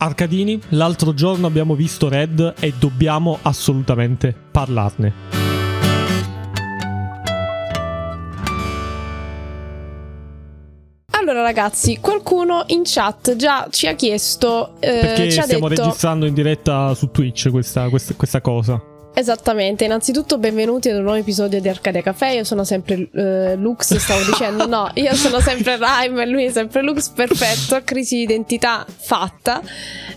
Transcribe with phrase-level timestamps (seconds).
[0.00, 5.12] Arcadini, l'altro giorno abbiamo visto Red e dobbiamo assolutamente parlarne.
[11.10, 14.76] Allora ragazzi, qualcuno in chat già ci ha chiesto...
[14.78, 15.82] Eh, Perché ci stiamo detto...
[15.82, 18.80] registrando in diretta su Twitch questa, questa, questa cosa.
[19.18, 23.96] Esattamente, innanzitutto benvenuti ad un nuovo episodio di Arcadia Caffè, io sono sempre uh, Lux,
[23.96, 28.22] stavo dicendo no, io sono sempre Rime e lui è sempre Lux, perfetto, crisi di
[28.22, 29.60] identità fatta.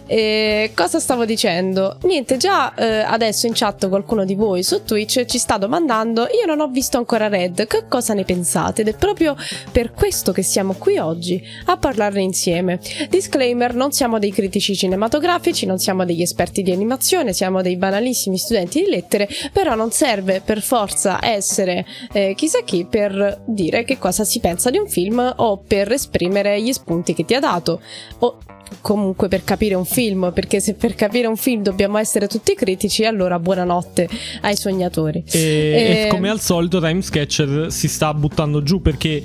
[0.05, 1.97] E cosa stavo dicendo?
[2.03, 6.45] Niente, già uh, adesso in chat qualcuno di voi su Twitch ci sta domandando, io
[6.45, 8.81] non ho visto ancora Red, che cosa ne pensate?
[8.81, 9.35] Ed è proprio
[9.71, 12.79] per questo che siamo qui oggi a parlarne insieme.
[13.09, 18.37] Disclaimer, non siamo dei critici cinematografici, non siamo degli esperti di animazione, siamo dei banalissimi
[18.37, 23.97] studenti di lettere, però non serve per forza essere eh, chissà chi per dire che
[23.97, 27.81] cosa si pensa di un film o per esprimere gli spunti che ti ha dato
[28.19, 28.37] o
[28.79, 33.03] comunque per capire un film, perché se per capire un film dobbiamo essere tutti critici,
[33.03, 34.07] allora buonanotte
[34.41, 35.23] ai sognatori.
[35.29, 36.01] E, e...
[36.03, 39.23] e come al solito Time Sketcher si sta buttando giù perché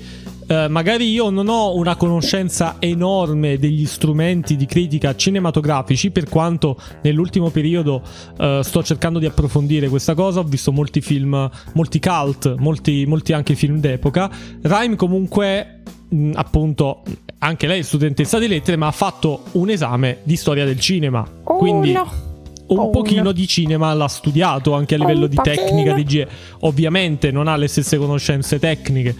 [0.48, 6.80] Uh, magari io non ho una conoscenza enorme degli strumenti di critica cinematografici, per quanto
[7.02, 8.02] nell'ultimo periodo
[8.38, 10.40] uh, sto cercando di approfondire questa cosa.
[10.40, 14.30] Ho visto molti film, molti cult, molti, molti anche film d'epoca.
[14.62, 17.02] Rhyme comunque, mh, appunto,
[17.38, 21.26] anche lei è studentessa di lettere, ma ha fatto un esame di storia del cinema.
[21.42, 21.92] Oh, quindi...
[21.92, 22.25] No
[22.68, 23.32] un pochino no.
[23.32, 26.26] di cinema l'ha studiato anche a livello di tecnica di G.
[26.60, 29.14] Ovviamente non ha le stesse conoscenze tecniche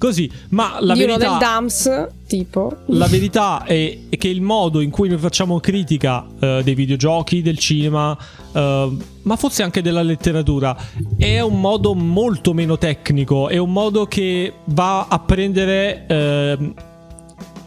[0.00, 1.28] Così, ma la Di verità...
[1.28, 2.74] del Dams, tipo.
[2.86, 7.58] La verità è, che il modo in cui noi facciamo critica uh, dei videogiochi, del
[7.58, 8.16] cinema,
[8.52, 8.58] uh,
[9.24, 10.74] ma forse anche della letteratura,
[11.18, 16.74] è un modo molto meno tecnico, è un modo che va a prendere uh,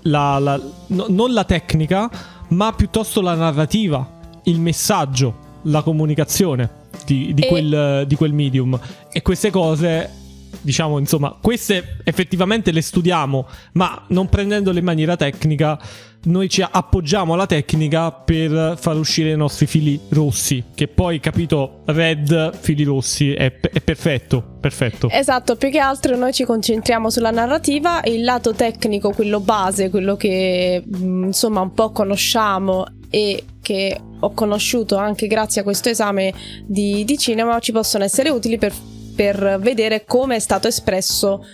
[0.02, 2.10] la, la, no, non la tecnica,
[2.48, 4.10] ma piuttosto la narrativa,
[4.46, 7.48] il messaggio, la comunicazione di, di, e...
[7.48, 8.80] quel, di quel medium.
[9.12, 10.22] E queste cose
[10.62, 15.80] diciamo, insomma, queste effettivamente le studiamo, ma non prendendole in maniera tecnica,
[16.26, 20.64] noi ci appoggiamo alla tecnica per far uscire i nostri fili rossi.
[20.74, 25.10] Che poi, capito, red, fili rossi, è, è perfetto, perfetto.
[25.10, 29.90] Esatto, più che altro noi ci concentriamo sulla narrativa e il lato tecnico, quello base,
[29.90, 35.90] quello che mm, insomma un po' conosciamo e che ho conosciuto anche grazie a questo
[35.90, 36.34] esame
[36.66, 38.74] di, di cinema, ci possono essere utili per
[39.16, 41.46] per vedere come è stato espresso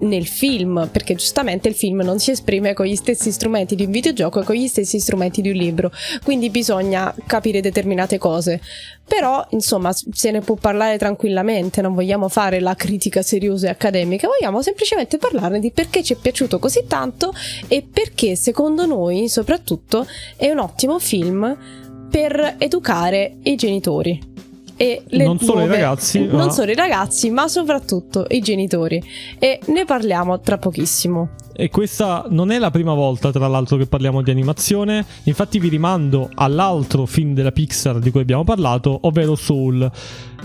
[0.00, 3.92] nel film, perché giustamente il film non si esprime con gli stessi strumenti di un
[3.92, 5.92] videogioco e con gli stessi strumenti di un libro,
[6.24, 8.60] quindi bisogna capire determinate cose.
[9.06, 14.26] Però, insomma, se ne può parlare tranquillamente, non vogliamo fare la critica seriosa e accademica,
[14.26, 17.32] vogliamo semplicemente parlarne di perché ci è piaciuto così tanto
[17.68, 20.06] e perché, secondo noi, soprattutto,
[20.36, 21.56] è un ottimo film
[22.12, 24.20] per educare i genitori
[24.76, 26.50] e le non solo nuove, i ragazzi, non ma...
[26.50, 29.02] solo i ragazzi, ma soprattutto i genitori.
[29.38, 31.30] E ne parliamo tra pochissimo.
[31.54, 35.06] E questa non è la prima volta, tra l'altro, che parliamo di animazione.
[35.24, 39.90] Infatti, vi rimando all'altro film della Pixar di cui abbiamo parlato, ovvero Soul.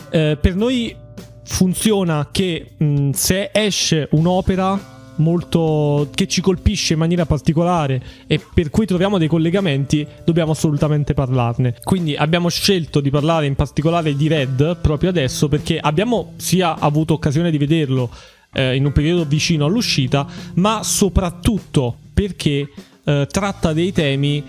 [0.09, 0.95] Eh, per noi
[1.43, 8.69] funziona che mh, se esce un'opera molto che ci colpisce in maniera particolare e per
[8.69, 11.75] cui troviamo dei collegamenti, dobbiamo assolutamente parlarne.
[11.83, 17.13] Quindi abbiamo scelto di parlare in particolare di Red proprio adesso perché abbiamo sia avuto
[17.13, 18.09] occasione di vederlo
[18.53, 22.69] eh, in un periodo vicino all'uscita, ma soprattutto perché
[23.03, 24.43] eh, tratta dei temi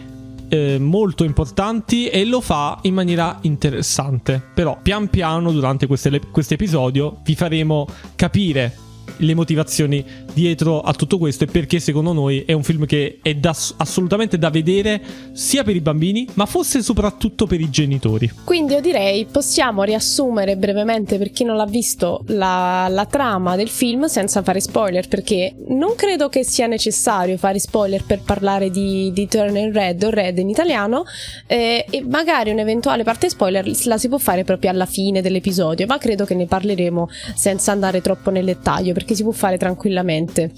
[0.48, 4.42] eh, molto importanti e lo fa in maniera interessante.
[4.54, 7.86] Però pian piano durante questo episodio vi faremo
[8.16, 8.86] capire
[9.16, 13.34] le motivazioni dietro a tutto questo e perché secondo noi è un film che è
[13.34, 15.00] da, assolutamente da vedere
[15.32, 18.30] sia per i bambini ma forse soprattutto per i genitori.
[18.44, 23.68] Quindi io direi possiamo riassumere brevemente per chi non l'ha visto la, la trama del
[23.68, 29.10] film senza fare spoiler perché non credo che sia necessario fare spoiler per parlare di,
[29.12, 31.04] di Turner Red o Red in italiano
[31.46, 35.98] eh, e magari un'eventuale parte spoiler la si può fare proprio alla fine dell'episodio ma
[35.98, 40.50] credo che ne parleremo senza andare troppo nel dettaglio perché si può fare tranquillamente.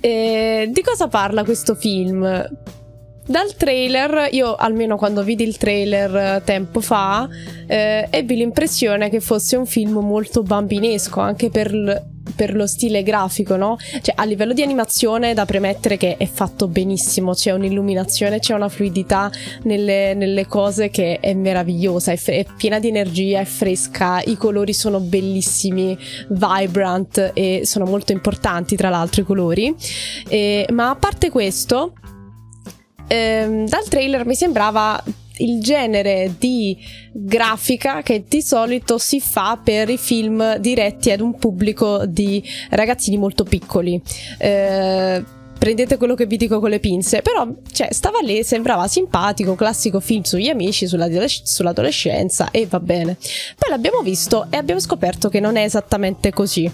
[0.00, 2.22] E di cosa parla questo film?
[3.28, 7.28] Dal trailer, io almeno quando vidi il trailer tempo fa,
[7.66, 13.56] eh, ebbi l'impressione che fosse un film molto bambinesco, anche per per lo stile grafico,
[13.56, 13.76] no?
[13.78, 17.32] Cioè, a livello di animazione, da premettere che è fatto benissimo.
[17.34, 19.30] C'è un'illuminazione, c'è una fluidità
[19.62, 22.12] nelle, nelle cose che è meravigliosa.
[22.12, 24.20] È, è, piena di energia, è fresca.
[24.22, 25.96] I colori sono bellissimi,
[26.28, 29.74] vibrant e sono molto importanti, tra l'altro, i colori.
[30.28, 31.92] E, ma a parte questo
[33.06, 35.02] ehm, dal trailer mi sembrava
[35.38, 36.76] il genere di
[37.12, 43.18] grafica che di solito si fa per i film diretti ad un pubblico di ragazzini
[43.18, 44.00] molto piccoli.
[44.38, 45.24] Eh,
[45.58, 50.00] prendete quello che vi dico con le pinze, però cioè, stava lì, sembrava simpatico, classico
[50.00, 53.16] film sugli amici, sull'adolescenza e va bene.
[53.58, 56.70] Poi l'abbiamo visto e abbiamo scoperto che non è esattamente così.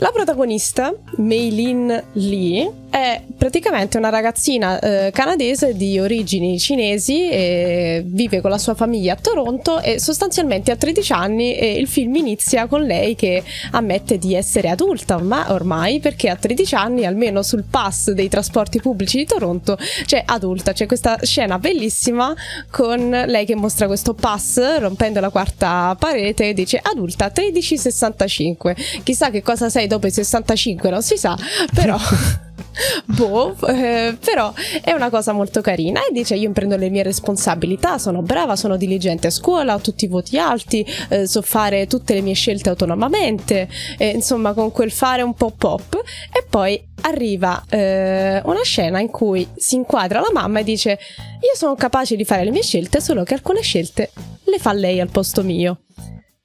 [0.00, 8.02] La protagonista, Mei Lin Lee, è praticamente una ragazzina eh, canadese di origini cinesi e
[8.04, 12.14] vive con la sua famiglia a Toronto e sostanzialmente a 13 anni e il film
[12.16, 13.42] inizia con lei che
[13.72, 18.80] ammette di essere adulta, ma ormai perché a 13 anni almeno sul pass dei trasporti
[18.80, 22.34] pubblici di Toronto c'è adulta, c'è questa scena bellissima
[22.70, 28.76] con lei che mostra questo pass rompendo la quarta parete e dice adulta 1365.
[29.02, 31.36] Chissà che cosa sei dopo i 65, non si sa,
[31.74, 31.96] però
[33.04, 34.52] boh, eh, però
[34.82, 38.76] è una cosa molto carina e dice io prendo le mie responsabilità, sono brava, sono
[38.76, 42.68] diligente a scuola, ho tutti i voti alti, eh, so fare tutte le mie scelte
[42.68, 46.00] autonomamente, eh, insomma con quel fare un po' pop
[46.32, 51.54] e poi arriva eh, una scena in cui si inquadra la mamma e dice io
[51.54, 54.10] sono capace di fare le mie scelte, solo che alcune scelte
[54.44, 55.80] le fa lei al posto mio.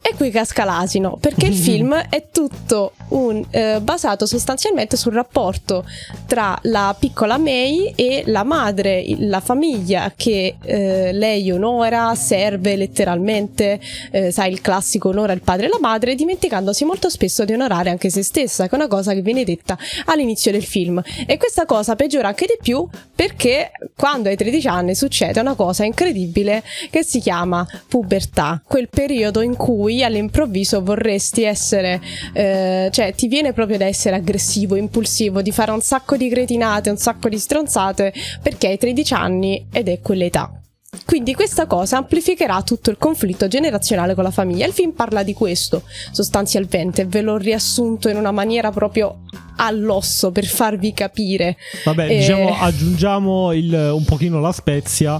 [0.05, 5.85] E qui casca l'asino, perché il film è tutto un, eh, basato sostanzialmente sul rapporto
[6.25, 13.79] tra la piccola May e la madre, la famiglia che eh, lei onora, serve letteralmente,
[14.11, 17.89] eh, sai il classico onora il padre e la madre, dimenticandosi molto spesso di onorare
[17.89, 21.01] anche se stessa, che è una cosa che viene detta all'inizio del film.
[21.25, 25.83] E questa cosa peggiora anche di più perché quando hai 13 anni succede una cosa
[25.83, 32.01] incredibile che si chiama pubertà, quel periodo in cui cui all'improvviso vorresti essere,
[32.33, 36.91] eh, cioè ti viene proprio da essere aggressivo, impulsivo, di fare un sacco di cretinate,
[36.91, 40.59] un sacco di stronzate, perché hai 13 anni ed è quell'età.
[41.05, 44.67] Quindi questa cosa amplificherà tutto il conflitto generazionale con la famiglia.
[44.67, 45.81] Il film parla di questo
[46.11, 49.21] sostanzialmente, ve l'ho riassunto in una maniera proprio
[49.57, 51.57] all'osso per farvi capire.
[51.83, 52.17] Vabbè, e...
[52.19, 55.19] diciamo aggiungiamo il, un pochino la spezia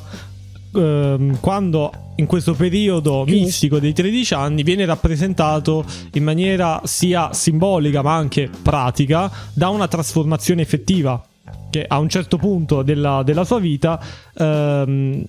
[0.74, 5.84] ehm, quando in questo periodo mistico dei 13 anni viene rappresentato
[6.14, 11.24] in maniera sia simbolica ma anche pratica da una trasformazione effettiva
[11.70, 14.00] che a un certo punto della, della sua vita
[14.38, 15.25] ehm,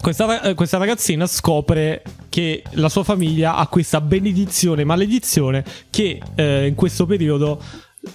[0.00, 6.74] questa, questa, ragazzina scopre che la sua famiglia ha questa benedizione maledizione che eh, in
[6.74, 7.60] questo periodo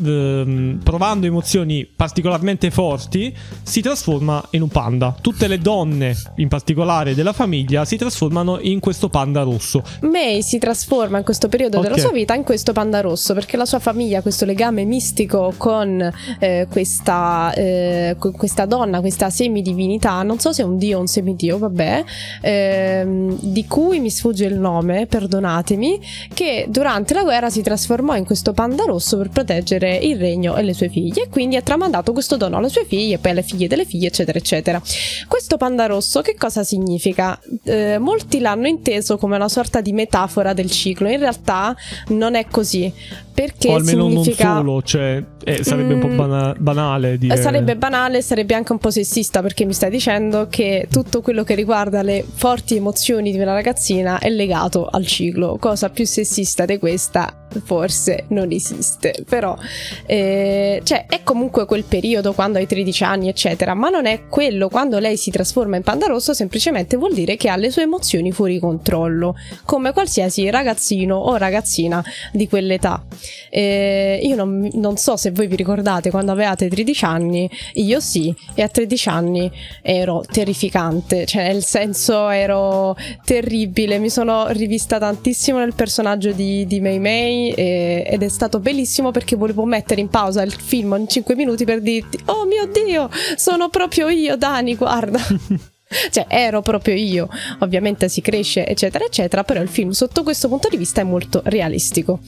[0.03, 5.15] ehm, provando emozioni particolarmente forti, si trasforma in un panda.
[5.19, 9.83] Tutte le donne, in particolare della famiglia, si trasformano in questo panda rosso.
[10.01, 11.89] May si trasforma in questo periodo okay.
[11.89, 15.53] della sua vita in questo panda rosso perché la sua famiglia ha questo legame mistico
[15.57, 20.97] con eh, questa, eh, con questa donna, questa semidivinità, non so se è un dio
[20.97, 22.03] o un semidio, vabbè,
[22.41, 25.99] ehm, di cui mi sfugge il nome, perdonatemi,
[26.33, 30.55] che durante la guerra si trasformò in questo panda rosso per proteggere proteggere il regno
[30.55, 33.43] e le sue figlie, e quindi ha tramandato questo dono alle sue figlie, poi alle
[33.43, 34.81] figlie delle figlie, eccetera, eccetera.
[35.27, 37.39] Questo panda rosso che cosa significa?
[37.63, 41.75] Eh, molti l'hanno inteso come una sorta di metafora del ciclo, in realtà
[42.09, 42.93] non è così.
[43.41, 44.53] Perché o almeno significa...
[44.53, 46.17] non solo, cioè eh, sarebbe mm, un po' mm.
[46.17, 47.37] bana- banale dire...
[47.37, 51.55] Sarebbe banale, sarebbe anche un po' sessista perché mi stai dicendo che tutto quello che
[51.55, 55.57] riguarda le forti emozioni di una ragazzina è legato al ciclo.
[55.59, 59.57] Cosa più sessista di questa forse non esiste, però
[60.05, 64.69] eh, cioè è comunque quel periodo quando hai 13 anni eccetera, ma non è quello
[64.69, 68.31] quando lei si trasforma in panda rosso semplicemente vuol dire che ha le sue emozioni
[68.31, 73.03] fuori controllo, come qualsiasi ragazzino o ragazzina di quell'età.
[73.49, 78.33] Eh, io non, non so se voi vi ricordate quando avevate 13 anni, io sì,
[78.53, 85.59] e a 13 anni ero terrificante, cioè nel senso ero terribile, mi sono rivista tantissimo
[85.59, 90.09] nel personaggio di, di Mei Mei e, ed è stato bellissimo perché volevo mettere in
[90.09, 94.75] pausa il film in 5 minuti per dirti, oh mio Dio, sono proprio io Dani,
[94.75, 95.19] guarda.
[96.11, 97.27] cioè ero proprio io.
[97.59, 101.41] Ovviamente si cresce eccetera eccetera però il film sotto questo punto di vista è molto
[101.45, 102.19] realistico.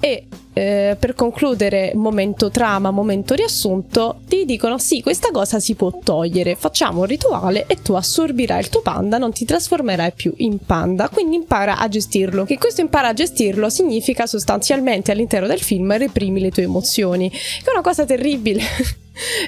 [0.00, 5.98] E eh, per concludere momento trama momento riassunto ti dicono sì questa cosa si può
[6.02, 6.56] togliere.
[6.56, 11.08] Facciamo un rituale e tu assorbirai il tuo panda non ti trasformerai più in panda.
[11.08, 12.44] Quindi impara a gestirlo.
[12.44, 17.68] Che questo impara a gestirlo significa sostanzialmente all'interno del film reprimi le tue emozioni che
[17.68, 18.62] è una cosa terribile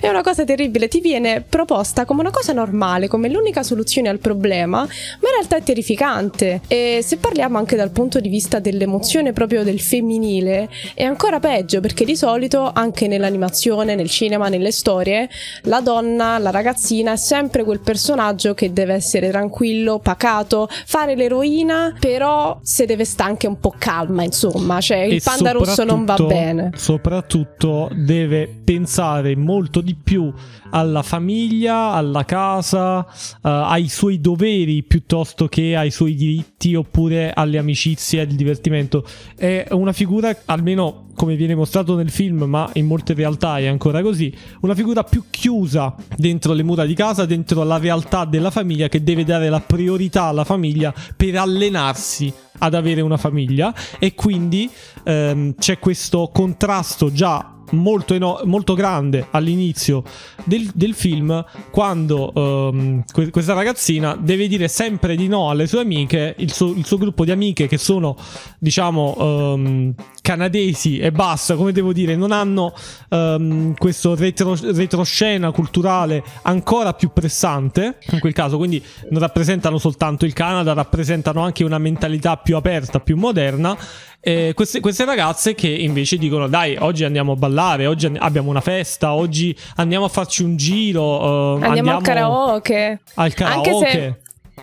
[0.01, 4.19] è una cosa terribile, ti viene proposta come una cosa normale, come l'unica soluzione al
[4.19, 6.61] problema, ma realtà è terrificante.
[6.69, 11.81] E se parliamo anche dal punto di vista dell'emozione proprio del femminile, è ancora peggio
[11.81, 15.29] perché di solito anche nell'animazione, nel cinema, nelle storie,
[15.63, 21.95] la donna, la ragazzina è sempre quel personaggio che deve essere tranquillo, pacato, fare l'eroina,
[21.99, 26.17] però se deve stare anche un po' calma, insomma, cioè il panda rosso non va
[26.17, 26.71] bene.
[26.77, 30.33] Soprattutto deve pensare molto molto di più
[30.71, 33.05] alla famiglia, alla casa, uh,
[33.43, 39.05] ai suoi doveri piuttosto che ai suoi diritti oppure alle amicizie al divertimento.
[39.37, 44.03] È una figura, almeno come viene mostrato nel film, ma in molte realtà è ancora
[44.03, 48.89] così, una figura più chiusa dentro le mura di casa, dentro la realtà della famiglia
[48.89, 54.71] che deve dare la priorità alla famiglia per allenarsi ad avere una famiglia e quindi
[55.05, 60.03] ehm, c'è questo contrasto già molto, eno- molto grande all'inizio
[60.45, 65.81] del, del film quando um, que- questa ragazzina deve dire sempre di no alle sue
[65.81, 68.17] amiche, il suo, il suo gruppo di amiche che sono
[68.59, 72.73] diciamo um, canadesi e basta, come devo dire, non hanno
[73.11, 80.25] um, questo retro- retroscena culturale ancora più pressante in quel caso, quindi non rappresentano soltanto
[80.25, 83.77] il Canada, rappresentano anche una mentalità più aperta, più moderna
[84.25, 88.63] eh, queste, queste, ragazze che invece dicono dai oggi andiamo a ballare, oggi abbiamo una
[88.63, 91.03] festa, oggi andiamo a farci un giro.
[91.03, 93.01] Uh, andiamo, andiamo, al karaoke.
[93.17, 93.71] Al karaoke.
[93.71, 94.19] Anche se,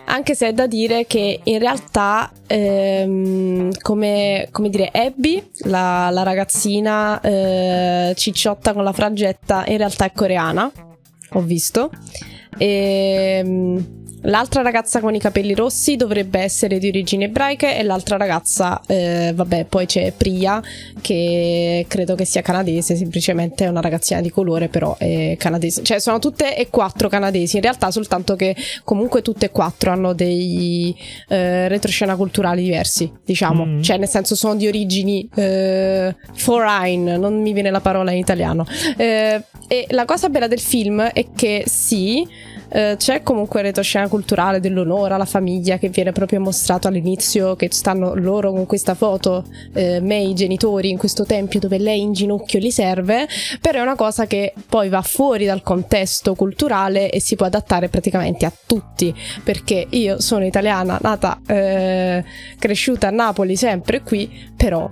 [0.06, 6.24] anche se è da dire che in realtà, ehm, come, come, dire, Abby, la, la
[6.24, 10.70] ragazzina eh, cicciotta con la frangetta, in realtà è coreana.
[11.34, 11.90] Ho visto.
[12.58, 18.16] E ehm, L'altra ragazza con i capelli rossi dovrebbe essere di origini ebraiche e l'altra
[18.16, 20.62] ragazza, eh, vabbè, poi c'è Priya
[21.00, 25.82] che credo che sia canadese, semplicemente è una ragazzina di colore, però è canadese.
[25.82, 30.12] Cioè sono tutte e quattro canadesi, in realtà soltanto che comunque tutte e quattro hanno
[30.12, 30.96] dei
[31.28, 33.64] eh, retroscena culturali diversi, diciamo.
[33.64, 33.82] Mm.
[33.82, 38.64] Cioè nel senso sono di origini eh, foreign, non mi viene la parola in italiano.
[38.96, 42.26] Eh, e la cosa bella del film è che sì,
[42.72, 47.68] eh, c'è comunque il retroscena culturale dell'onore alla famiglia che viene proprio mostrato all'inizio, che
[47.70, 52.12] stanno loro con questa foto, eh, me i genitori in questo tempio dove lei in
[52.12, 53.28] ginocchio li serve,
[53.60, 57.88] però è una cosa che poi va fuori dal contesto culturale e si può adattare
[57.88, 59.14] praticamente a tutti,
[59.44, 62.24] perché io sono italiana, nata, eh,
[62.58, 64.90] cresciuta a Napoli, sempre qui, però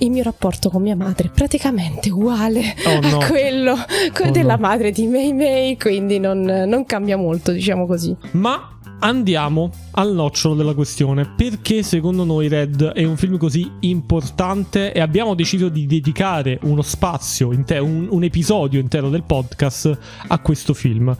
[0.00, 3.18] il mio rapporto con mia madre è praticamente uguale oh, no.
[3.18, 4.60] a quello oh, della no.
[4.60, 8.14] madre di Mei Mei, quindi non, non cambia molto, diciamo così.
[8.32, 11.26] Ma andiamo al nocciolo della questione.
[11.36, 16.82] Perché secondo noi Red è un film così importante e abbiamo deciso di dedicare uno
[16.82, 21.14] spazio, intero, un, un episodio intero del podcast a questo film?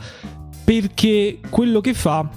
[0.65, 2.29] Perché quello che fa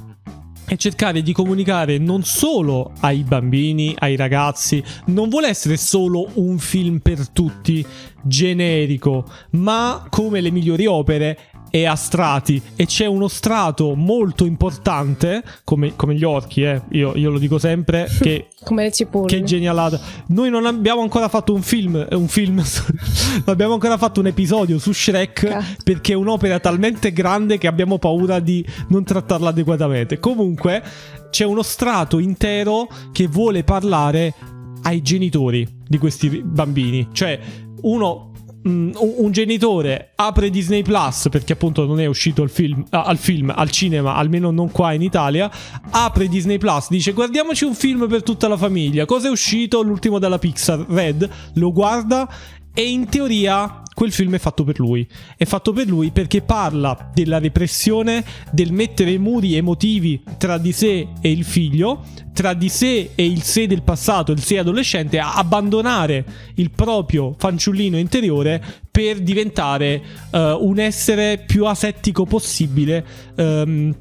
[0.65, 6.57] è cercare di comunicare non solo ai bambini, ai ragazzi, non vuole essere solo un
[6.57, 7.85] film per tutti
[8.21, 11.37] generico, ma come le migliori opere
[11.75, 12.61] e a strati.
[12.75, 16.79] E c'è uno strato molto importante come, come gli orchi eh.
[16.91, 19.25] io, io, lo dico sempre che, come le cipolle.
[19.25, 19.99] che genialata.
[20.27, 24.77] Noi non abbiamo ancora fatto un film un film non abbiamo ancora fatto un episodio
[24.77, 25.75] su Shrek Cazzo.
[25.83, 30.19] perché è un'opera talmente grande che abbiamo paura di non trattarla adeguatamente.
[30.19, 30.83] Comunque
[31.31, 34.35] c'è uno strato intero che vuole parlare
[34.83, 37.07] ai genitori di questi bambini.
[37.11, 37.39] Cioè
[37.81, 38.32] uno
[38.63, 43.69] un, genitore apre Disney Plus perché appunto non è uscito il film, al film, al
[43.69, 45.51] cinema, almeno non qua in Italia,
[45.89, 49.81] apre Disney Plus, dice guardiamoci un film per tutta la famiglia, cosa è uscito?
[49.81, 52.29] L'ultimo della Pixar, Red, lo guarda
[52.73, 55.07] e in teoria quel film è fatto per lui.
[55.37, 61.07] È fatto per lui perché parla della repressione, del mettere muri emotivi tra di sé
[61.21, 65.35] e il figlio, tra di sé e il sé del passato, il sé adolescente, a
[65.35, 73.05] abbandonare il proprio fanciullino interiore per diventare uh, un essere più asettico possibile,
[73.37, 73.95] um,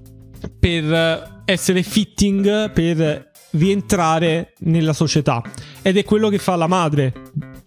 [0.58, 5.42] per essere fitting, per rientrare nella società.
[5.82, 7.12] Ed è quello che fa la madre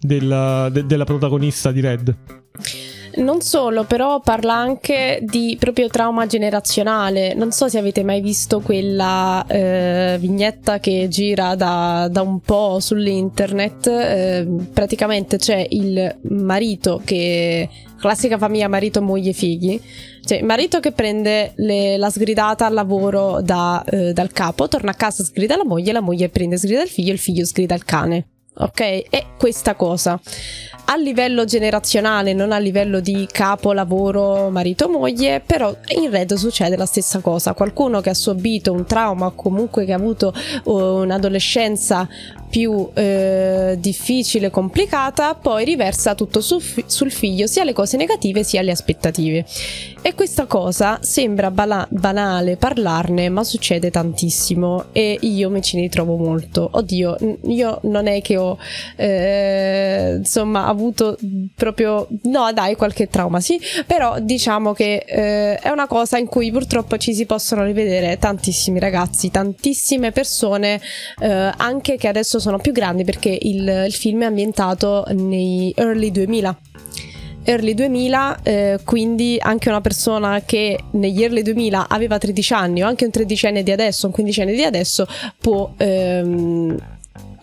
[0.06, 2.16] del, de, della protagonista di Red.
[3.18, 7.34] Non solo, però parla anche di proprio trauma generazionale.
[7.34, 12.80] Non so se avete mai visto quella eh, vignetta che gira da, da, un po'
[12.82, 13.88] sull'internet.
[13.88, 17.70] Eh, praticamente c'è il marito che.
[18.00, 19.80] classica famiglia marito, moglie, figli.
[20.22, 24.92] Cioè, il marito che prende le, la sgridata al lavoro da, eh, dal capo, torna
[24.92, 27.86] a casa, sgrida la moglie, la moglie prende sgrida il figlio, il figlio sgrida il
[27.86, 29.10] cane ok?
[29.10, 30.20] È questa cosa.
[30.88, 36.78] A livello generazionale, non a livello di capo, lavoro, marito, moglie, però in Red succede
[36.78, 37.54] la stessa cosa.
[37.54, 40.32] Qualcuno che ha subito un trauma o comunque che ha avuto
[40.66, 42.08] uh, un'adolescenza
[42.48, 48.62] più eh, difficile, complicata, poi riversa tutto su, sul figlio, sia le cose negative sia
[48.62, 49.44] le aspettative.
[50.02, 56.16] E questa cosa sembra bala- banale parlarne, ma succede tantissimo e io me ci ritrovo
[56.16, 56.70] molto.
[56.72, 58.45] Oddio, io non è che ho
[58.96, 61.18] eh, insomma avuto
[61.56, 66.52] proprio no, dai, qualche trauma, sì, però diciamo che eh, è una cosa in cui
[66.52, 70.82] purtroppo ci si possono rivedere tantissimi ragazzi, tantissime persone,
[71.20, 76.12] eh, anche che adesso sono più grandi perché il, il film è ambientato nei early
[76.12, 76.58] 2000
[77.46, 82.88] early 2000, eh, quindi anche una persona che negli early 2000 aveva 13 anni o
[82.88, 85.08] anche un tredicenne di adesso, un quindicenne di adesso,
[85.40, 86.95] può ehm,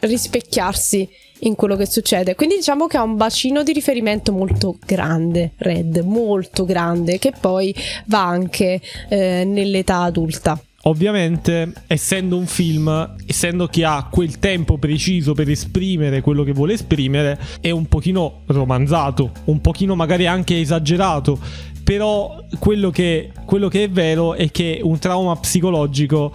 [0.02, 1.08] rispecchiarsi
[1.40, 2.34] in quello che succede.
[2.34, 7.74] Quindi diciamo che ha un bacino di riferimento molto grande, Red, molto grande, che poi
[8.06, 10.60] va anche eh, nell'età adulta.
[10.84, 16.72] Ovviamente, essendo un film, essendo che ha quel tempo preciso per esprimere quello che vuole
[16.72, 21.38] esprimere, è un pochino romanzato, un pochino magari anche esagerato.
[21.84, 26.32] Però quello che, quello che è vero è che un trauma psicologico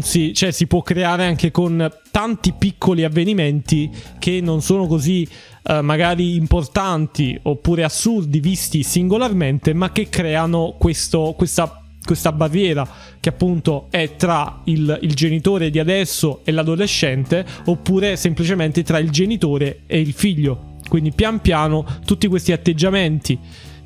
[0.00, 5.28] si, cioè, si può creare anche con tanti piccoli avvenimenti che non sono così
[5.64, 12.88] Uh, magari importanti oppure assurdi visti singolarmente, ma che creano questo, questa questa barriera
[13.20, 19.10] che appunto è tra il, il, genitore di adesso e l'adolescente oppure semplicemente tra il
[19.10, 20.70] genitore e il figlio.
[20.88, 23.38] Quindi pian piano tutti questi atteggiamenti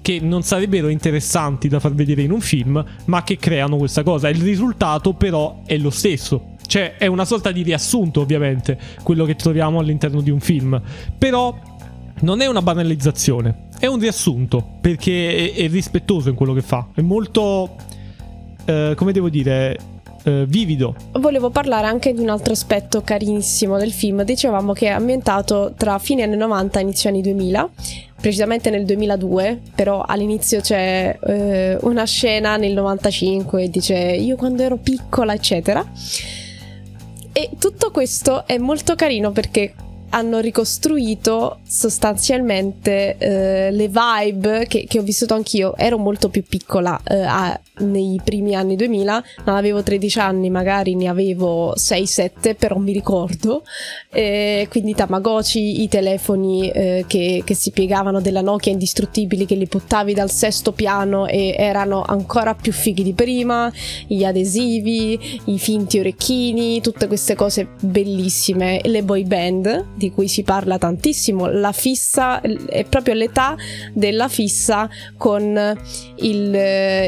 [0.07, 4.29] che non sarebbero interessanti da far vedere in un film, ma che creano questa cosa.
[4.29, 6.55] Il risultato però è lo stesso.
[6.65, 10.81] Cioè è una sorta di riassunto ovviamente quello che troviamo all'interno di un film.
[11.19, 11.59] Però
[12.21, 16.87] non è una banalizzazione, è un riassunto perché è, è rispettoso in quello che fa.
[16.95, 17.75] È molto
[18.65, 19.77] eh, come devo dire,
[20.23, 20.95] eh, vivido.
[21.15, 24.23] Volevo parlare anche di un altro aspetto carinissimo del film.
[24.23, 27.71] Dicevamo che è ambientato tra fine anni 90 e inizio anni 2000,
[28.21, 34.63] precisamente nel 2002, però all'inizio c'è eh, una scena nel 95 e dice io quando
[34.63, 35.85] ero piccola, eccetera.
[37.33, 39.75] E tutto questo è molto carino perché
[40.11, 45.77] hanno ricostruito sostanzialmente eh, le vibe che, che, ho vissuto anch'io.
[45.77, 50.95] Ero molto più piccola eh, a, nei primi anni 2000, non avevo 13 anni, magari
[50.95, 53.63] ne avevo 6-7, però mi ricordo.
[54.11, 59.67] Eh, quindi Tamagotchi, i telefoni eh, che, che, si piegavano della Nokia indistruttibili che li
[59.67, 63.71] buttavi dal sesto piano e erano ancora più fighi di prima,
[64.07, 70.43] gli adesivi, i finti orecchini, tutte queste cose bellissime, le boy band di cui si
[70.43, 73.57] parla tantissimo, la fissa è proprio l'età
[73.93, 75.77] della fissa con
[76.17, 76.55] il,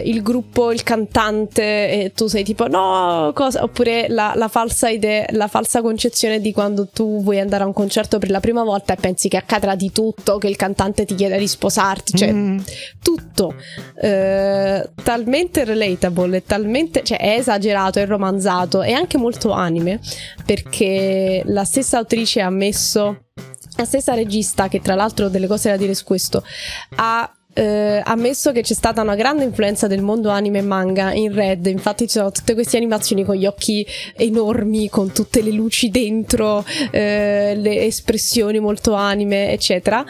[0.05, 3.63] il gruppo, il cantante e tu sei tipo no, cosa?
[3.63, 7.73] oppure la, la falsa idea, la falsa concezione di quando tu vuoi andare a un
[7.73, 11.15] concerto per la prima volta e pensi che accadrà di tutto, che il cantante ti
[11.15, 12.59] chieda di sposarti, cioè mm.
[13.03, 13.55] tutto
[14.01, 20.01] eh, talmente relatable, talmente, cioè è esagerato, è romanzato, è anche molto anime
[20.45, 23.25] perché la stessa autrice ha messo messo
[23.77, 26.45] la stessa regista, che tra l'altro delle cose da dire su questo,
[26.97, 31.33] ha eh, ammesso che c'è stata una grande influenza del mondo anime e manga in
[31.33, 33.85] Red, infatti ci sono tutte queste animazioni con gli occhi
[34.17, 40.05] enormi, con tutte le luci dentro, eh, le espressioni molto anime, eccetera.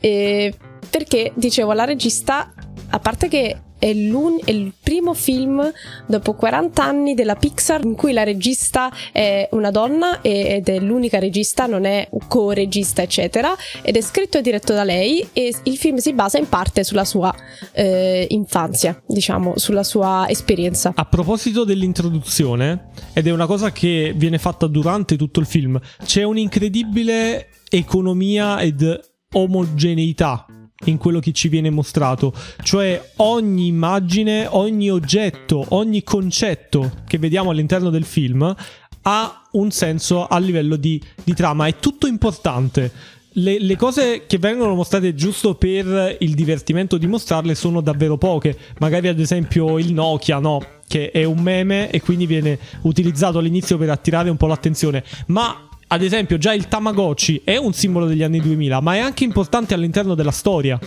[0.00, 0.54] E
[0.90, 2.52] perché, dicevo, la regista,
[2.90, 5.72] a parte che è, il primo film
[6.06, 11.18] dopo 40 anni della Pixar in cui la regista è una donna ed è l'unica
[11.18, 13.52] regista, non è co-regista, eccetera.
[13.82, 17.04] Ed è scritto e diretto da lei e il film si basa in parte sulla
[17.04, 17.34] sua
[17.72, 20.92] eh, infanzia, diciamo, sulla sua esperienza.
[20.94, 26.22] A proposito dell'introduzione, ed è una cosa che viene fatta durante tutto il film, c'è
[26.22, 29.00] un'incredibile economia ed
[29.32, 30.46] omogeneità
[30.84, 37.50] in quello che ci viene mostrato, cioè ogni immagine, ogni oggetto, ogni concetto che vediamo
[37.50, 38.54] all'interno del film
[39.02, 43.20] ha un senso a livello di, di trama, è tutto importante.
[43.36, 48.56] Le, le, cose che vengono mostrate giusto per il divertimento di mostrarle sono davvero poche.
[48.78, 50.60] Magari, ad esempio, il Nokia, no?
[50.86, 55.02] Che è un meme e quindi viene utilizzato all'inizio per attirare un po' l'attenzione.
[55.28, 59.24] Ma ad esempio, già il Tamagotchi è un simbolo degli anni 2000, ma è anche
[59.24, 60.78] importante all'interno della storia.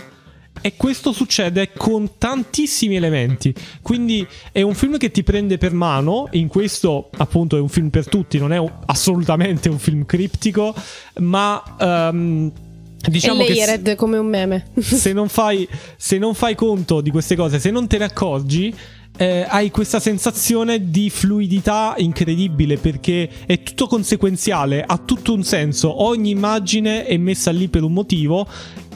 [0.60, 3.54] E questo succede con tantissimi elementi.
[3.82, 6.26] Quindi è un film che ti prende per mano.
[6.32, 8.38] In questo, appunto, è un film per tutti.
[8.38, 10.74] Non è assolutamente un film criptico,
[11.20, 11.62] ma.
[11.78, 12.50] Um,
[13.08, 14.72] Diciamo è layered che se, come un meme.
[14.80, 18.74] se, non fai, se non fai conto di queste cose, se non te ne accorgi,
[19.16, 26.02] eh, hai questa sensazione di fluidità incredibile perché è tutto conseguenziale, ha tutto un senso,
[26.02, 28.46] ogni immagine è messa lì per un motivo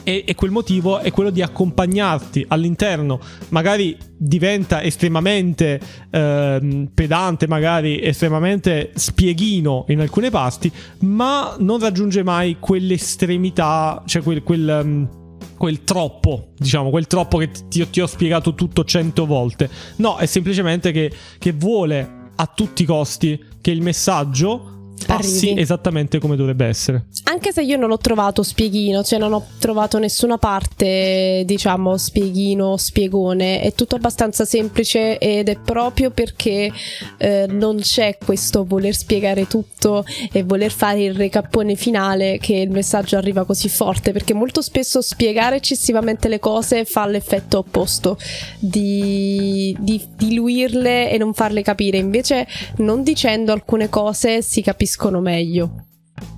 [0.03, 3.19] e, e, quel motivo è quello di accompagnarti all'interno.
[3.49, 5.79] Magari diventa estremamente
[6.09, 14.43] eh, pedante, magari estremamente spieghino in alcune parti, ma non raggiunge mai quell'estremità, cioè quel,
[14.43, 15.20] quel um,
[15.61, 19.69] quel troppo, diciamo, quel troppo che ti, ti, ho spiegato tutto cento volte.
[19.97, 25.61] No, è semplicemente che, che vuole a tutti i costi che il messaggio passi Arrivi.
[25.61, 27.05] esattamente come dovrebbe essere.
[27.23, 32.77] Anche se io non l'ho trovato spieghino, cioè non ho trovato nessuna parte, diciamo, spieghino,
[32.77, 36.71] spiegone, è tutto abbastanza semplice ed è proprio perché
[37.17, 42.69] eh, non c'è questo voler spiegare tutto e voler fare il recappone finale che il
[42.69, 48.17] messaggio arriva così forte, perché molto spesso spiegare eccessivamente le cose fa l'effetto opposto
[48.59, 55.21] di, di diluirle e non farle capire, invece non dicendo alcune cose si capiscono capiscono
[55.21, 55.85] meglio.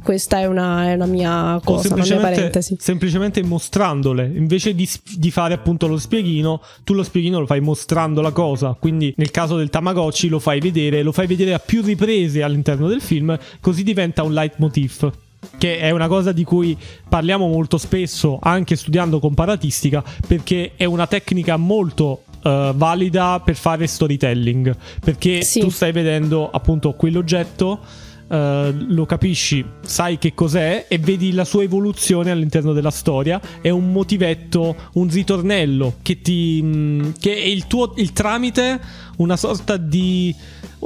[0.01, 2.77] Questa è una, è una mia cosa, una mia parentesi.
[2.79, 4.87] Semplicemente mostrandole, invece di,
[5.17, 8.77] di, fare appunto lo spieghino, tu lo spieghino lo fai mostrando la cosa.
[8.79, 12.87] Quindi nel caso del Tamagotchi lo fai vedere, lo fai vedere a più riprese all'interno
[12.87, 15.11] del film, così diventa un leitmotiv
[15.57, 16.77] che è una cosa di cui
[17.09, 23.87] parliamo molto spesso anche studiando comparatistica perché è una tecnica molto uh, valida per fare
[23.87, 25.59] storytelling perché sì.
[25.59, 27.79] tu stai vedendo appunto quell'oggetto
[28.27, 33.39] Uh, lo capisci, sai che cos'è e vedi la sua evoluzione all'interno della storia.
[33.61, 36.61] È un motivetto, un ritornello che ti.
[36.61, 38.79] Mh, mm, che è il tuo il tramite,
[39.17, 40.33] una sorta di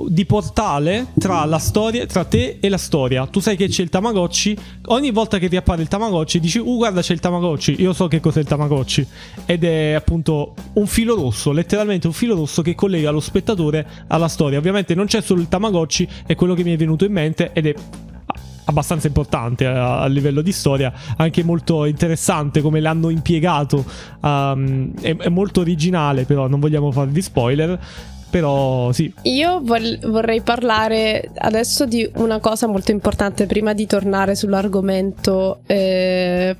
[0.07, 3.25] di portale tra la storia, tra te e la storia.
[3.27, 4.57] Tu sai che c'è il Tamagotchi.
[4.88, 7.81] Ogni volta che ti appare il Tamagotchi, dici: Uh, guarda, c'è il Tamagotchi.
[7.81, 9.05] Io so che cos'è il Tamagotchi.
[9.45, 14.27] Ed è appunto un filo rosso, letteralmente un filo rosso che collega lo spettatore alla
[14.27, 14.57] storia.
[14.57, 17.65] Ovviamente non c'è solo il Tamagotchi, è quello che mi è venuto in mente ed
[17.67, 17.73] è
[18.67, 23.86] abbastanza importante a, a, livello di storia, anche molto interessante come l'hanno impiegato,
[24.21, 27.79] um, è, è, molto originale però non vogliamo farvi spoiler,
[28.30, 29.12] però sì.
[29.24, 36.56] Io vol- vorrei parlare adesso di una cosa molto importante prima di tornare sull'argomento eh,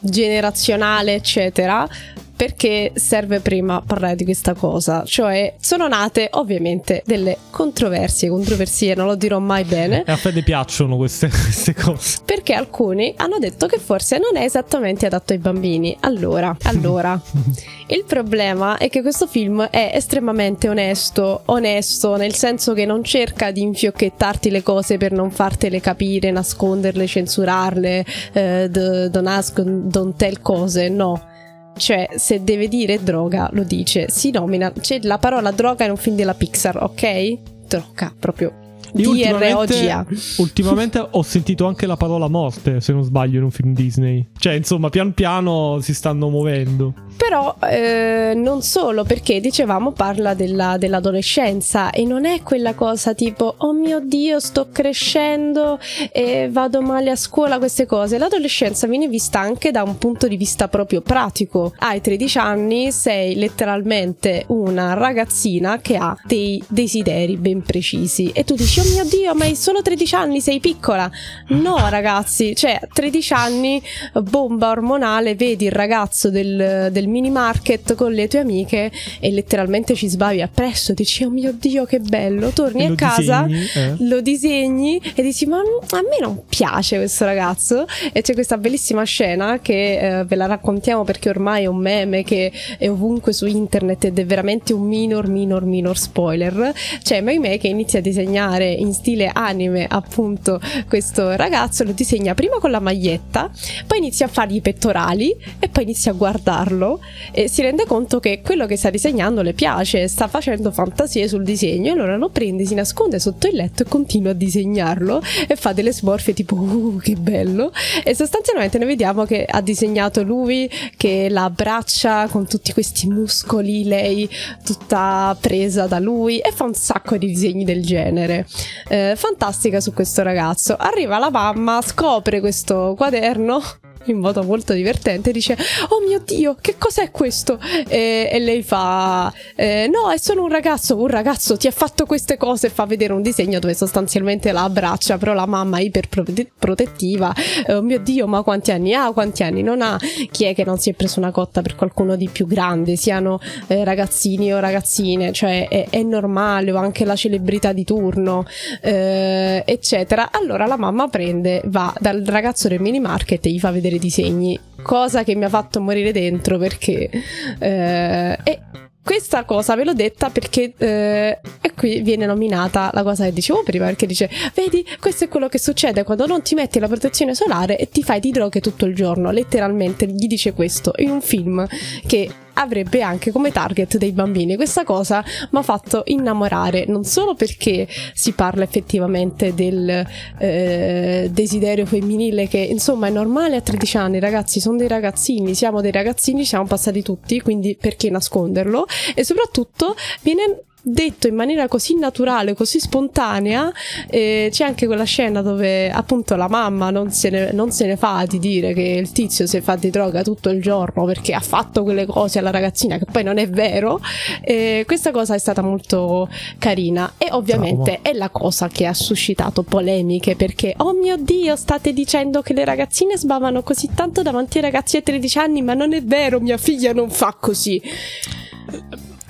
[0.00, 1.88] generazionale, eccetera
[2.36, 9.06] perché serve prima parlare di questa cosa, cioè sono nate ovviamente delle controversie, controversie non
[9.06, 10.04] lo dirò mai bene.
[10.04, 12.18] E a Fede piacciono queste, queste cose.
[12.24, 15.96] Perché alcuni hanno detto che forse non è esattamente adatto ai bambini.
[16.00, 17.18] Allora, allora,
[17.88, 23.50] il problema è che questo film è estremamente onesto, onesto nel senso che non cerca
[23.50, 30.40] di infiocchettarti le cose per non fartele capire, nasconderle, censurarle, eh, don't ask, don't tell
[30.42, 31.34] cose, no
[31.76, 34.08] cioè, se deve dire droga, lo dice.
[34.10, 34.72] Si nomina.
[34.72, 37.38] C'è la parola droga in un film della Pixar, ok?
[37.66, 38.65] Droga, proprio.
[38.92, 40.06] D-R-O-G-A.
[40.38, 44.26] Ultimamente ho sentito anche la parola morte, se non sbaglio, in un film Disney.
[44.38, 46.94] Cioè, insomma, pian piano si stanno muovendo.
[47.16, 53.54] Però eh, non solo, perché dicevamo parla della, dell'adolescenza e non è quella cosa tipo
[53.56, 55.78] oh mio dio sto crescendo
[56.12, 58.18] e vado male a scuola, queste cose.
[58.18, 61.72] L'adolescenza viene vista anche da un punto di vista proprio pratico.
[61.78, 68.54] Hai 13 anni, sei letteralmente una ragazzina che ha dei desideri ben precisi e tu
[68.54, 71.10] dici oh mio dio ma hai solo 13 anni, sei piccola.
[71.48, 73.82] No ragazzi, cioè 13 anni,
[74.22, 79.94] bomba ormonale, vedi il ragazzo del, del mini market con le tue amiche e letteralmente
[79.94, 83.96] ci sbavi appresso, dici oh mio dio che bello, torni a casa, disegni, eh.
[84.08, 89.04] lo disegni e dici ma a me non piace questo ragazzo e c'è questa bellissima
[89.04, 93.46] scena che eh, ve la raccontiamo perché ormai è un meme che è ovunque su
[93.46, 96.72] internet ed è veramente un minor minor minor spoiler,
[97.02, 102.58] c'è Mai che inizia a disegnare in stile anime appunto questo ragazzo, lo disegna prima
[102.58, 103.50] con la maglietta,
[103.86, 107.00] poi inizia a fargli i pettorali e poi inizia a guardarlo
[107.32, 111.44] e si rende conto che quello che sta disegnando le piace, sta facendo fantasie sul
[111.44, 115.56] disegno e allora lo prende, si nasconde sotto il letto e continua a disegnarlo e
[115.56, 117.72] fa delle smorfie tipo uh, che bello
[118.04, 123.84] e sostanzialmente noi vediamo che ha disegnato lui che la abbraccia con tutti questi muscoli,
[123.84, 124.28] lei
[124.64, 128.46] tutta presa da lui e fa un sacco di disegni del genere.
[128.88, 130.76] Eh, fantastica su questo ragazzo.
[130.76, 133.60] Arriva la mamma, scopre questo quaderno
[134.06, 135.56] in modo molto divertente, dice:
[135.90, 137.58] Oh mio dio, che cos'è questo?
[137.88, 140.96] E, e lei fa: eh, No, è solo un ragazzo.
[140.96, 142.68] Un ragazzo ti ha fatto queste cose.
[142.68, 145.18] Fa vedere un disegno dove sostanzialmente la abbraccia.
[145.18, 147.34] Però la mamma iperprotettiva.
[147.68, 149.12] Oh mio dio, ma quanti anni ha?
[149.12, 149.98] Quanti anni non ha?
[150.30, 152.96] Chi è che non si è preso una cotta per qualcuno di più grande?
[152.96, 156.72] Siano eh, ragazzini o ragazzine, cioè è, è, normale.
[156.72, 158.44] O anche la celebrità di turno,
[158.80, 160.30] eh, eccetera.
[160.30, 163.98] Allora la mamma prende, va dal ragazzo del mini market e gli fa vedere i
[163.98, 167.10] disegni, cosa che mi ha fatto morire dentro perché...
[167.58, 168.60] Eh, e
[169.06, 173.62] questa cosa ve l'ho detta perché eh, e qui viene nominata la cosa che dicevo
[173.62, 177.32] prima perché dice vedi questo è quello che succede quando non ti metti la protezione
[177.32, 179.30] solare e ti fai di droghe tutto il giorno.
[179.30, 181.64] Letteralmente gli dice questo in un film
[182.04, 182.28] che
[182.58, 184.56] avrebbe anche come target dei bambini.
[184.56, 190.06] Questa cosa mi ha fatto innamorare, non solo perché si parla effettivamente del
[190.38, 195.80] eh, desiderio femminile che insomma è normale a 13 anni, ragazzi, sono dei ragazzini, siamo
[195.80, 198.86] dei ragazzini, siamo passati tutti, quindi perché nasconderlo?
[199.14, 203.72] E soprattutto viene detto in maniera così naturale, così spontanea.
[204.08, 207.96] Eh, c'è anche quella scena dove appunto la mamma non se, ne, non se, ne,
[207.96, 211.40] fa di dire che il tizio si fa di droga tutto il giorno perché ha
[211.40, 214.00] fatto quelle cose alla ragazzina, che poi non è vero.
[214.42, 218.08] Eh, questa cosa è stata molto carina e ovviamente Bravo.
[218.08, 222.64] è la cosa che ha suscitato polemiche perché, oh mio dio, state dicendo che le
[222.64, 226.58] ragazzine sbavano così tanto davanti ai ragazzi a 13 anni, ma non è vero, mia
[226.58, 227.82] figlia non fa così.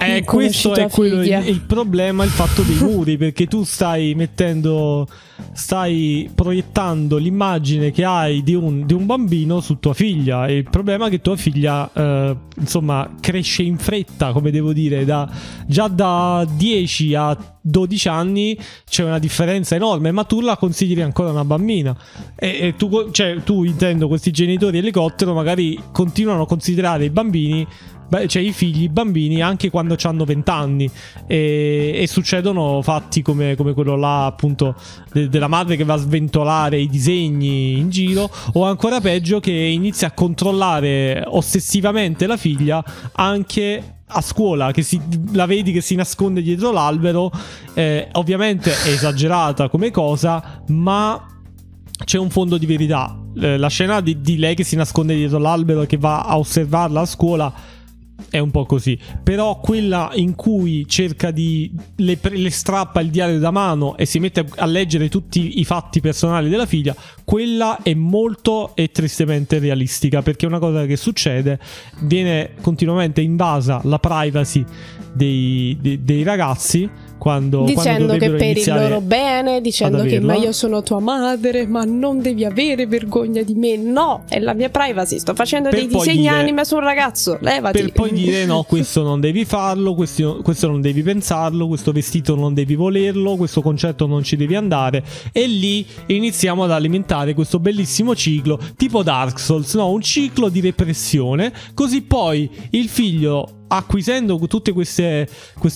[0.07, 5.07] Eh, questo è quello, il, il, problema, il fatto dei muri, perché tu stai mettendo,
[5.53, 10.47] stai proiettando l'immagine che hai di un, di un bambino su tua figlia.
[10.47, 15.05] E il problema è che tua figlia, eh, insomma, cresce in fretta, come devo dire,
[15.05, 15.29] da,
[15.67, 21.31] già da 10 a 12 anni c'è una differenza enorme, ma tu la consideri ancora
[21.31, 21.97] una bambina.
[22.37, 27.67] E, e tu, cioè, tu, intendo, questi genitori elicottero magari continuano a considerare i bambini
[28.27, 30.91] cioè i figli, i bambini, anche quando hanno 20 anni.
[31.27, 34.75] E, e, succedono fatti come, come quello là, appunto,
[35.13, 39.53] de, della madre che va a sventolare i disegni in giro, o ancora peggio, che
[39.53, 45.01] inizia a controllare ossessivamente la figlia anche a scuola che si,
[45.33, 47.31] la vedi che si nasconde dietro l'albero
[47.75, 51.27] eh, ovviamente è esagerata come cosa ma
[52.05, 55.39] c'è un fondo di verità eh, la scena di, di, lei che si nasconde dietro
[55.39, 57.53] l'albero e che va a osservarla a scuola
[58.31, 58.99] è un po' così.
[59.23, 61.71] Però quella in cui cerca di.
[61.97, 66.01] Le, le, strappa il diario da mano e si mette a leggere tutti i fatti
[66.01, 70.23] personali della figlia, quella è molto e tristemente realistica.
[70.23, 71.59] Perché è una cosa che succede.
[72.01, 74.65] Viene continuamente invasa la privacy
[75.13, 80.35] dei, dei, dei ragazzi quando, dicendo quando che per il loro bene, dicendo che ma
[80.35, 83.77] io sono tua madre, ma non devi avere vergogna di me.
[83.77, 85.19] No, è la mia privacy.
[85.19, 87.39] Sto facendo per dei disegni dire, anime su un ragazzo.
[87.41, 87.81] Levati.
[87.81, 92.35] Per poi dire no, questo non devi farlo, questo, questo non devi pensarlo, questo vestito
[92.35, 95.03] non devi volerlo, questo concetto non ci devi andare.
[95.33, 99.91] E lì iniziamo ad alimentare questo bellissimo ciclo, tipo Dark Souls, no?
[99.91, 101.53] Un ciclo di repressione.
[101.75, 105.27] Così poi il figlio acquisendo tutti questi,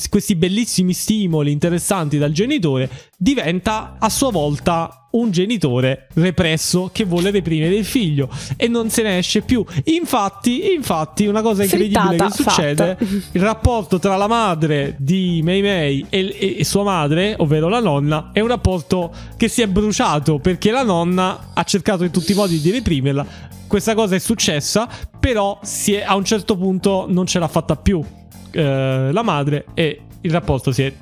[0.09, 7.31] questi bellissimi stimoli interessanti dal genitore, diventa a sua volta un genitore represso che vuole
[7.31, 9.65] reprimere il figlio e non se ne esce più.
[9.85, 13.05] Infatti, infatti una cosa incredibile Frittata, che succede, fatta.
[13.33, 18.31] il rapporto tra la madre di Mei Mei e, e, sua madre, ovvero la nonna,
[18.33, 22.35] è un rapporto che si è bruciato perché la nonna ha cercato in tutti i
[22.35, 23.27] modi di reprimerla,
[23.67, 28.03] questa cosa è successa, però è, a un certo punto non ce l'ha fatta più
[28.51, 30.93] eh, la madre e il rapporto si è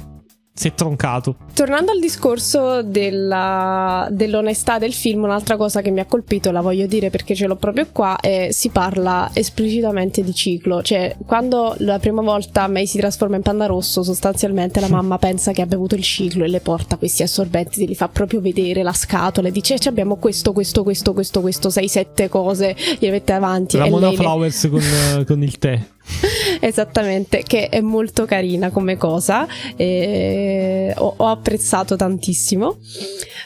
[0.58, 1.36] si è troncato.
[1.54, 6.86] Tornando al discorso della, dell'onestà del film, un'altra cosa che mi ha colpito, la voglio
[6.86, 10.82] dire perché ce l'ho proprio qua, è si parla esplicitamente di ciclo.
[10.82, 15.52] Cioè, quando la prima volta May si trasforma in panda rosso, sostanzialmente la mamma pensa
[15.52, 18.92] che ha bevuto il ciclo e le porta questi assorbenti, li fa proprio vedere la
[18.92, 23.32] scatola e dice eh, abbiamo questo, questo, questo, questo, questo, sei, sette cose, gliele mette
[23.32, 23.76] avanti.
[23.76, 24.70] Ramona Flowers le...
[24.70, 25.80] con, con il tè.
[26.60, 32.78] Esattamente, che è molto carina come cosa, ho, ho apprezzato tantissimo.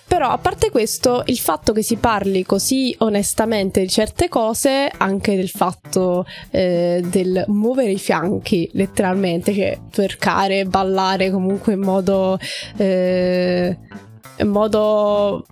[0.07, 5.37] Però a parte questo, il fatto che si parli così onestamente di certe cose, anche
[5.37, 12.39] del fatto eh, del muovere i fianchi, letteralmente, cioè twerkare, ballare comunque in modo...
[12.77, 13.79] Eh,
[14.39, 15.45] in modo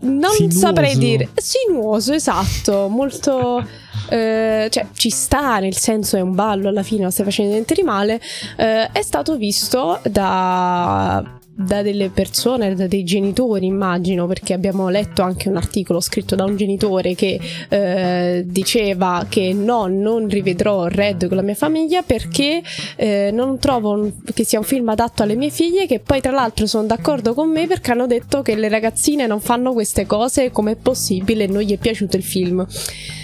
[0.00, 0.58] non sinuoso.
[0.58, 3.62] saprei dire sinuoso esatto molto
[4.08, 7.74] eh, cioè ci sta nel senso è un ballo alla fine non stai facendo niente
[7.74, 8.20] di male
[8.56, 15.22] eh, è stato visto da da delle persone, da dei genitori, immagino, perché abbiamo letto
[15.22, 21.28] anche un articolo scritto da un genitore che eh, diceva che no, non rivedrò Red
[21.28, 22.62] con la mia famiglia perché
[22.96, 26.32] eh, non trovo un, che sia un film adatto alle mie figlie, che poi tra
[26.32, 30.50] l'altro sono d'accordo con me perché hanno detto che le ragazzine non fanno queste cose,
[30.50, 32.66] com'è possibile, non gli è piaciuto il film.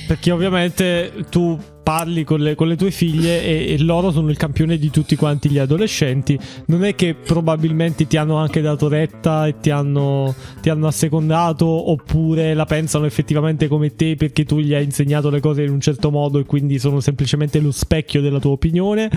[0.07, 4.37] Perché ovviamente tu parli con le, con le tue figlie e, e, loro sono il
[4.37, 6.37] campione di tutti quanti gli adolescenti.
[6.67, 11.65] Non è che probabilmente ti hanno anche dato retta e ti hanno, ti hanno assecondato
[11.65, 15.81] oppure la pensano effettivamente come te perché tu gli hai insegnato le cose in un
[15.81, 19.09] certo modo e quindi sono semplicemente lo specchio della tua opinione.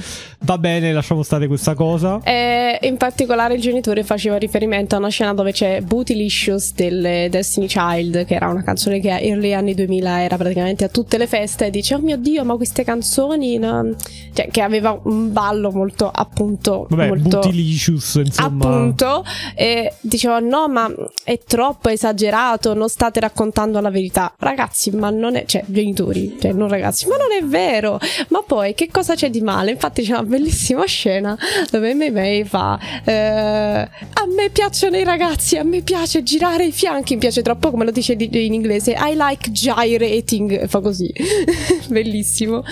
[0.42, 2.22] Va bene, lasciamo stare questa cosa.
[2.22, 7.66] E in particolare il genitore faceva riferimento a una scena dove c'è Bootylicious del Destiny
[7.66, 11.68] Child, che era una canzone che negli anni 2000 era praticamente a tutte le feste
[11.68, 13.96] e dice oh mio dio ma queste canzoni, no?
[14.34, 18.66] cioè, che aveva un ballo molto appunto Vabbè, molto Bootylicious, insomma.
[18.66, 19.24] Appunto,
[19.56, 20.92] e dicevo no, ma
[21.24, 24.34] è troppo esagerato, non state raccontando la verità.
[24.38, 28.00] Ragazzi, ma non è, cioè, genitori, cioè non ragazzi, ma non è vero.
[28.30, 29.72] Ma poi che cosa c'è di male?
[29.72, 31.38] Infatti c'è una bellissima scena
[31.70, 37.14] dove Mei fa eh, a me piacciono i ragazzi, a me piace girare i fianchi,
[37.14, 41.12] mi piace troppo come lo dice in inglese, I like gyrating, fa così.
[41.90, 42.64] Bellissimo.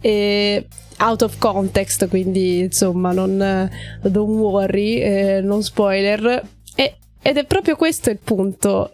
[0.00, 0.66] E
[0.98, 3.68] out of context, quindi insomma, non
[4.02, 6.42] don't worry, eh, non spoiler.
[6.74, 8.92] E, ed è proprio questo il punto.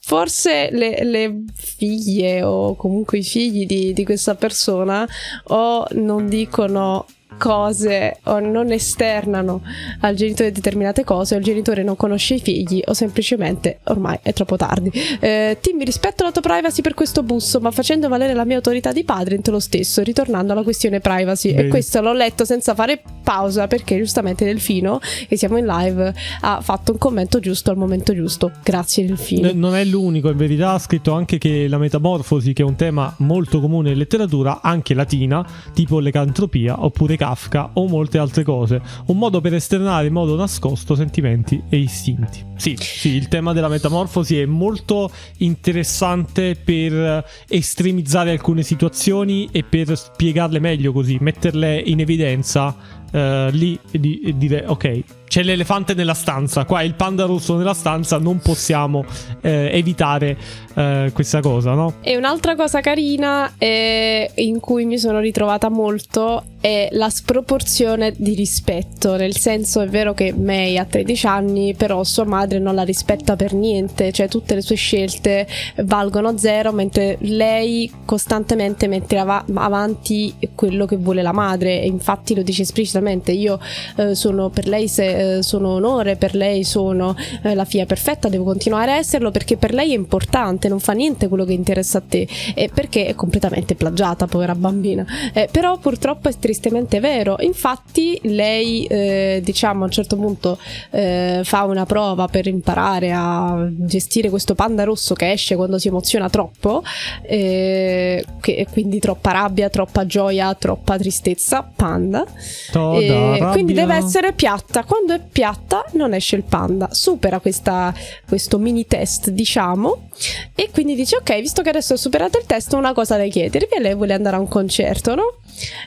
[0.00, 5.06] Forse le, le figlie o comunque i figli di, di questa persona
[5.48, 7.04] o non dicono
[7.38, 9.62] cose o non esternano
[10.00, 14.32] al genitore determinate cose o il genitore non conosce i figli o semplicemente ormai è
[14.32, 14.90] troppo tardi.
[15.20, 18.92] Eh, Tim, rispetto la tua privacy per questo busso, ma facendo valere la mia autorità
[18.92, 21.54] di padre lo stesso, ritornando alla questione privacy.
[21.54, 21.68] Bene.
[21.68, 26.60] E questo l'ho letto senza fare pausa perché giustamente Delfino, che siamo in live, ha
[26.60, 28.50] fatto un commento giusto al momento giusto.
[28.62, 29.50] Grazie Delfino.
[29.54, 33.14] non è l'unico, in verità ha scritto anche che la metamorfosi, che è un tema
[33.18, 38.80] molto comune in letteratura, anche latina, tipo l'ecantropia oppure Kafka o molte altre cose.
[39.06, 42.44] Un modo per esternare in modo nascosto sentimenti e istinti.
[42.56, 49.96] Sì, sì, il tema della metamorfosi è molto interessante per estremizzare alcune situazioni e per
[49.96, 52.74] spiegarle meglio così, metterle in evidenza
[53.12, 57.24] uh, lì e, di, e dire ok, c'è l'elefante nella stanza, qua è il panda
[57.26, 59.04] rosso nella stanza, non possiamo
[59.42, 60.36] eh, evitare
[60.74, 61.94] eh, questa cosa, no?
[62.00, 68.34] E un'altra cosa carina eh, in cui mi sono ritrovata molto è la sproporzione di
[68.34, 72.82] rispetto, nel senso è vero che May ha 13 anni, però sua madre non la
[72.82, 75.46] rispetta per niente, cioè tutte le sue scelte
[75.84, 81.80] valgono zero, mentre lei costantemente mette av- avanti quello che vuole la madre.
[81.80, 83.60] E infatti lo dice esplicitamente, io
[83.96, 88.28] eh, sono per lei se eh, sono onore, per lei sono eh, la figlia perfetta,
[88.28, 91.98] devo continuare a esserlo perché per lei è importante, non fa niente quello che interessa
[91.98, 95.04] a te e perché è completamente plagiata, povera bambina.
[95.32, 97.36] Eh, però purtroppo è tristemente vero.
[97.40, 100.58] Infatti lei, eh, diciamo, a un certo punto
[100.90, 105.88] eh, fa una prova per imparare a gestire questo panda rosso che esce quando si
[105.88, 106.82] emoziona troppo,
[107.22, 112.24] che, quindi troppa rabbia, troppa gioia, troppa tristezza, panda.
[112.70, 114.84] Toda, quindi deve essere piatta.
[114.84, 116.88] Quando quando è piatta non esce il panda.
[116.92, 117.94] Supera questa,
[118.26, 120.10] questo mini test, diciamo,
[120.54, 123.74] e quindi dice: Ok, visto che adesso ho superato il test, una cosa da chiedervi.
[123.74, 125.37] E lei vuole andare a un concerto, no?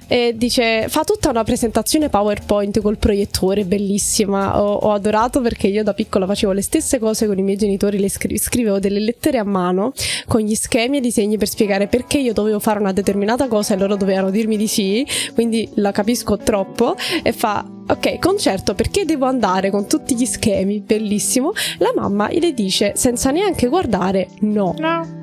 [0.08, 4.62] E dice: Fa tutta una presentazione PowerPoint col proiettore, bellissima.
[4.62, 8.00] Ho, ho adorato perché io da piccola facevo le stesse cose con i miei genitori,
[8.00, 9.94] le scri- scrivevo delle lettere a mano
[10.28, 13.78] con gli schemi e disegni per spiegare perché io dovevo fare una determinata cosa e
[13.78, 15.06] loro dovevano dirmi di sì.
[15.34, 16.96] Quindi la capisco troppo.
[17.24, 20.80] E fa: Ok, concerto, perché devo andare con tutti gli schemi?
[20.80, 21.52] Bellissimo.
[21.78, 24.76] La mamma le dice senza neanche guardare no.
[24.78, 25.20] No.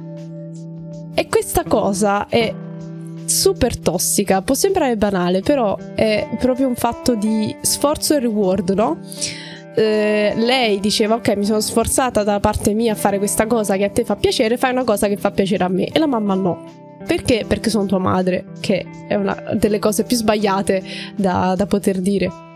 [1.14, 2.54] E questa cosa è
[3.28, 4.42] super tossica.
[4.42, 8.98] Può sembrare banale, però è proprio un fatto di sforzo e reward, no?
[9.74, 13.84] Eh, lei diceva ok mi sono sforzata da parte mia a fare questa cosa che
[13.84, 16.34] a te fa piacere fai una cosa che fa piacere a me e la mamma
[16.34, 17.44] no perché?
[17.48, 20.82] Perché sono tua madre, che è una delle cose più sbagliate
[21.16, 22.47] da, da poter dire.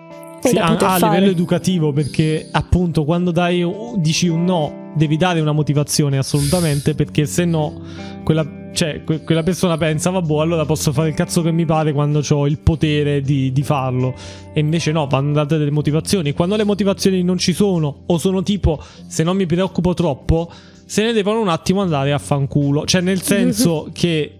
[0.42, 3.64] Sì, a, a livello educativo, perché appunto quando dai,
[3.96, 7.80] dici un no, devi dare una motivazione assolutamente, perché se no
[8.24, 11.92] quella, cioè, que- quella persona pensa, vabbè, allora posso fare il cazzo che mi pare
[11.92, 14.14] quando ho il potere di, di farlo.
[14.52, 16.32] E invece no, vanno date delle motivazioni.
[16.32, 20.50] Quando le motivazioni non ci sono, o sono tipo, se non mi preoccupo troppo,
[20.84, 22.84] se ne devono un attimo andare a fanculo.
[22.84, 24.38] Cioè, nel senso che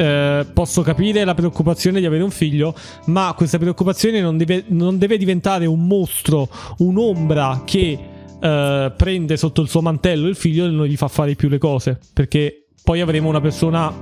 [0.00, 2.74] eh, posso capire la preoccupazione di avere un figlio,
[3.06, 6.48] ma questa preoccupazione non deve, non deve diventare un mostro,
[6.78, 7.98] un'ombra che
[8.40, 11.58] eh, prende sotto il suo mantello il figlio e non gli fa fare più le
[11.58, 13.92] cose, perché poi avremo una persona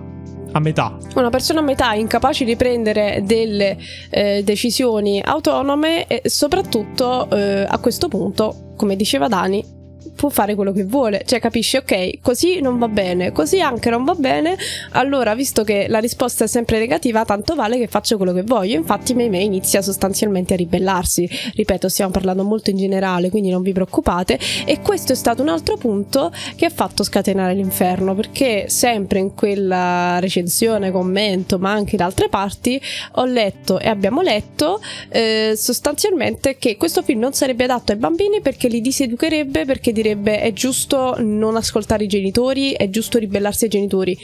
[0.53, 0.97] a metà.
[1.17, 3.77] Una persona a metà incapace di prendere delle
[4.11, 9.78] eh, decisioni autonome e soprattutto eh, a questo punto, come diceva Dani,
[10.19, 14.03] può fare quello che vuole, cioè capisci, ok, così non va bene, così anche non
[14.05, 14.57] va bene,
[14.91, 18.75] allora visto che la risposta è sempre negativa, tanto vale che faccio quello che voglio.
[18.75, 23.63] Infatti Mei Mei inizia sostanzialmente a ribellarsi, ripeto, stiamo parlando molto in generale, quindi non
[23.63, 28.69] vi preoccupate, e questo è stato un altro punto che ha fatto scatenare l'inferno, perché
[28.69, 32.81] sempre in quella recensione, commento, ma anche in altre parti,
[33.13, 38.41] ho letto e abbiamo letto eh, sostanzialmente che questo film non sarebbe adatto ai bambini
[38.41, 43.71] perché li diseducherebbe, perché direbbe è giusto non ascoltare i genitori, è giusto ribellarsi ai
[43.71, 44.19] genitori.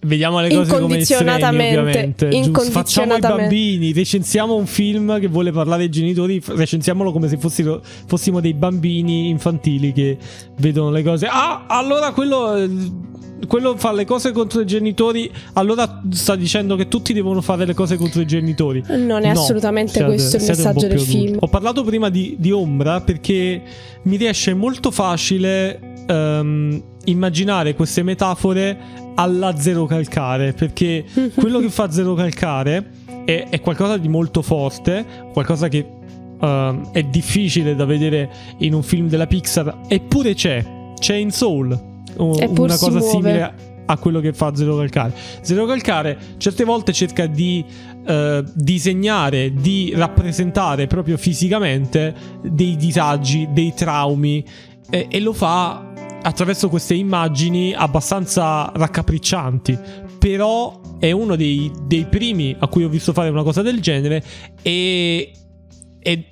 [0.00, 2.30] Vediamo le cose come estremi, ovviamente.
[2.70, 7.82] Facciamo i bambini, recensiamo un film che vuole parlare ai genitori, recensiamolo come se fossero,
[7.82, 10.16] fossimo dei bambini infantili che
[10.58, 11.26] vedono le cose.
[11.26, 13.06] Ah, allora quello
[13.46, 17.74] quello fa le cose contro i genitori, allora sta dicendo che tutti devono fare le
[17.74, 18.82] cose contro i genitori.
[18.88, 21.36] Non è no, assolutamente siate, questo il messaggio del film.
[21.40, 23.62] Ho parlato prima di, di, Ombra perché
[24.02, 28.76] mi riesce molto facile um, immaginare queste metafore
[29.14, 31.04] alla zero calcare, perché
[31.34, 32.90] quello che fa zero calcare
[33.24, 35.84] è, è qualcosa di molto forte, qualcosa che
[36.38, 40.76] uh, è difficile da vedere in un film della Pixar, eppure c'è.
[40.98, 41.78] C'è in Soul,
[42.16, 43.54] una cosa simile
[43.90, 45.12] a quello che fa Zero Calcare.
[45.40, 47.64] Zero Calcare certe volte cerca di
[48.06, 54.44] uh, disegnare, di rappresentare proprio fisicamente dei disagi, dei traumi
[54.90, 55.87] e, e lo fa
[56.22, 59.78] attraverso queste immagini abbastanza raccapriccianti.
[60.18, 64.22] Però è uno dei, dei primi a cui ho visto fare una cosa del genere
[64.62, 65.32] e,
[66.00, 66.24] e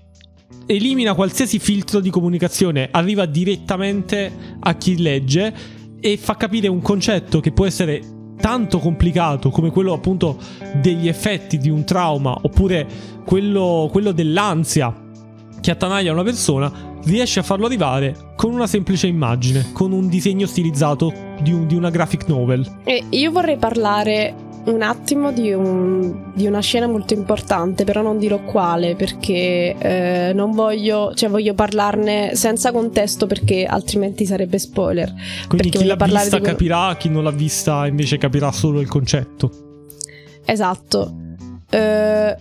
[0.67, 5.55] elimina qualsiasi filtro di comunicazione, arriva direttamente a chi legge
[6.01, 8.03] e fa capire un concetto che può essere
[8.39, 10.39] tanto complicato come quello appunto
[10.81, 12.87] degli effetti di un trauma oppure
[13.25, 15.05] quello, quello dell'ansia
[15.61, 20.47] che attanaglia una persona, riesce a farlo arrivare con una semplice immagine, con un disegno
[20.47, 22.81] stilizzato di, un, di una graphic novel.
[22.85, 24.35] E io vorrei parlare
[24.67, 30.33] un attimo di, un, di, una scena molto importante, però non dirò quale perché eh,
[30.35, 35.13] non voglio, cioè voglio parlarne senza contesto perché altrimenti sarebbe spoiler.
[35.47, 39.51] Quindi chi l'ha vista capirà, chi non l'ha vista invece capirà solo il concetto.
[40.45, 41.15] Esatto.
[41.71, 42.37] Eh,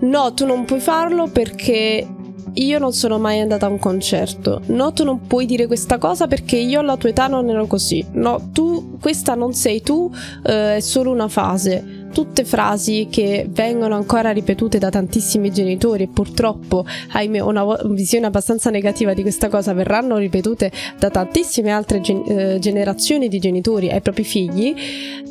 [0.00, 2.06] no, tu non puoi farlo perché
[2.54, 4.60] io non sono mai andata a un concerto.
[4.66, 8.04] No, tu non puoi dire questa cosa perché io alla tua età non ero così.
[8.12, 10.10] No, tu, questa non sei tu,
[10.44, 12.00] eh, è solo una fase.
[12.12, 18.68] Tutte frasi che vengono ancora ripetute da tantissimi genitori e purtroppo, ahimè, una visione abbastanza
[18.68, 24.02] negativa di questa cosa verranno ripetute da tantissime altre gen- eh, generazioni di genitori ai
[24.02, 24.74] propri figli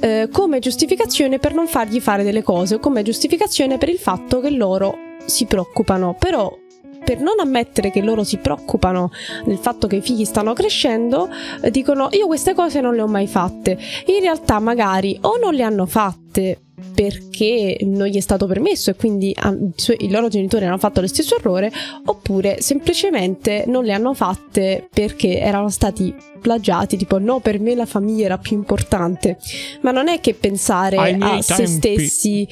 [0.02, 4.40] eh, come giustificazione per non fargli fare delle cose o come giustificazione per il fatto
[4.40, 4.96] che loro
[5.26, 6.16] si preoccupano.
[6.18, 6.52] Però
[7.12, 9.12] per non ammettere che loro si preoccupano
[9.44, 11.28] del fatto che i figli stanno crescendo,
[11.62, 13.78] eh, dicono io queste cose non le ho mai fatte.
[14.06, 16.62] In realtà magari o non le hanno fatte
[16.96, 19.36] perché non gli è stato permesso e quindi
[19.98, 21.72] i loro genitori hanno fatto lo stesso errore
[22.06, 27.86] oppure semplicemente non le hanno fatte perché erano stati plagiati tipo no per me la
[27.86, 29.38] famiglia era più importante
[29.82, 31.44] ma non è che pensare a tempi.
[31.44, 32.48] se stessi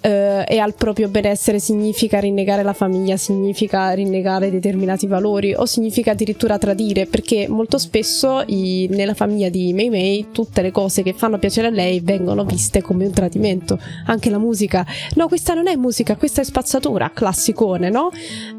[0.00, 6.12] eh, e al proprio benessere significa rinnegare la famiglia, significa rinnegare determinati valori o significa
[6.12, 11.12] addirittura tradire, perché molto spesso i, nella famiglia di Mei Mei tutte le cose che
[11.12, 14.86] fanno piacere a lei vengono viste come un tradimento, anche la musica.
[15.14, 18.10] No, questa non è musica, questa è spazzatura, classicone, no?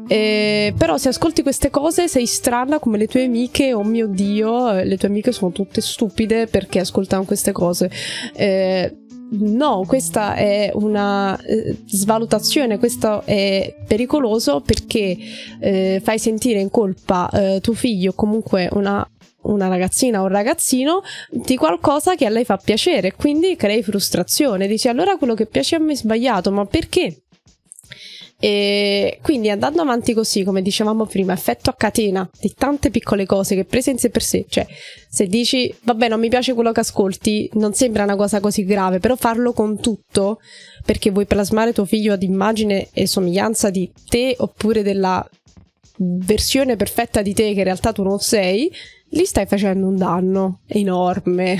[0.08, 4.72] Eh, però se ascolti queste cose sei strana come le tue amiche, oh mio dio,
[4.72, 7.90] le tue amiche sono tutte stupide perché ascoltano queste cose.
[8.34, 8.94] Eh,
[9.30, 15.16] no, questa è una eh, svalutazione, questo è pericoloso perché
[15.60, 19.08] eh, fai sentire in colpa eh, tuo figlio o comunque una,
[19.42, 24.66] una ragazzina o un ragazzino di qualcosa che a lei fa piacere, quindi crei frustrazione,
[24.66, 27.22] dici allora quello che piace a me è sbagliato, ma perché?
[28.42, 33.54] E quindi andando avanti così, come dicevamo prima, effetto a catena di tante piccole cose
[33.54, 34.66] che prese in sé per sé, cioè
[35.10, 38.98] se dici vabbè non mi piace quello che ascolti, non sembra una cosa così grave,
[38.98, 40.40] però farlo con tutto
[40.86, 45.28] perché vuoi plasmare tuo figlio ad immagine e somiglianza di te oppure della
[46.02, 48.72] versione perfetta di te che in realtà tu non sei,
[49.12, 51.58] gli stai facendo un danno enorme,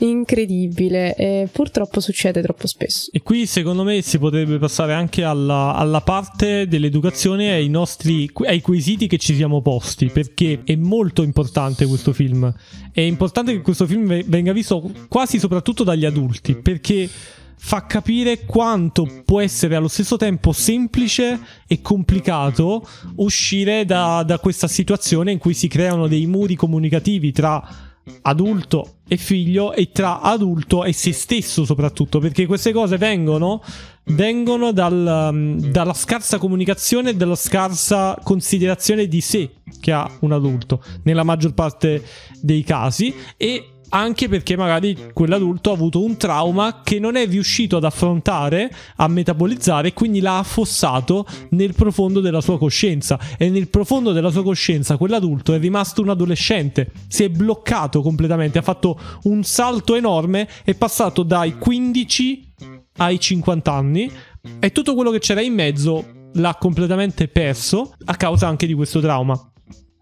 [0.00, 3.08] incredibile e purtroppo succede troppo spesso.
[3.10, 8.60] E qui secondo me si potrebbe passare anche alla, alla parte dell'educazione ai nostri ai
[8.60, 12.52] quesiti che ci siamo posti perché è molto importante questo film.
[12.92, 17.08] È importante che questo film venga visto quasi soprattutto dagli adulti perché
[17.56, 22.86] fa capire quanto può essere allo stesso tempo semplice e complicato
[23.16, 27.92] uscire da, da questa situazione in cui si creano dei muri comunicativi tra
[28.22, 33.62] adulto e figlio e tra adulto e se stesso soprattutto perché queste cose vengono,
[34.04, 39.50] vengono dal, um, dalla scarsa comunicazione e dalla scarsa considerazione di sé
[39.80, 42.04] che ha un adulto nella maggior parte
[42.40, 47.76] dei casi e anche perché magari quell'adulto ha avuto un trauma che non è riuscito
[47.76, 53.18] ad affrontare, a metabolizzare, e quindi l'ha affossato nel profondo della sua coscienza.
[53.38, 58.58] E nel profondo della sua coscienza quell'adulto è rimasto un adolescente, si è bloccato completamente,
[58.58, 62.52] ha fatto un salto enorme, è passato dai 15
[62.96, 64.10] ai 50 anni
[64.58, 69.00] e tutto quello che c'era in mezzo l'ha completamente perso a causa anche di questo
[69.00, 69.40] trauma.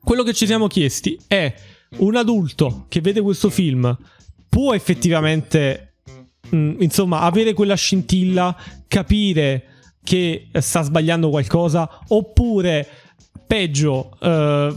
[0.03, 1.55] Quello che ci siamo chiesti è
[1.99, 3.97] un adulto che vede questo film
[4.49, 5.95] può effettivamente,
[6.51, 8.57] mh, mm, insomma, avere quella scintilla,
[8.89, 9.65] capire
[10.03, 12.87] che sta sbagliando qualcosa, oppure
[13.47, 14.75] peggio, eh,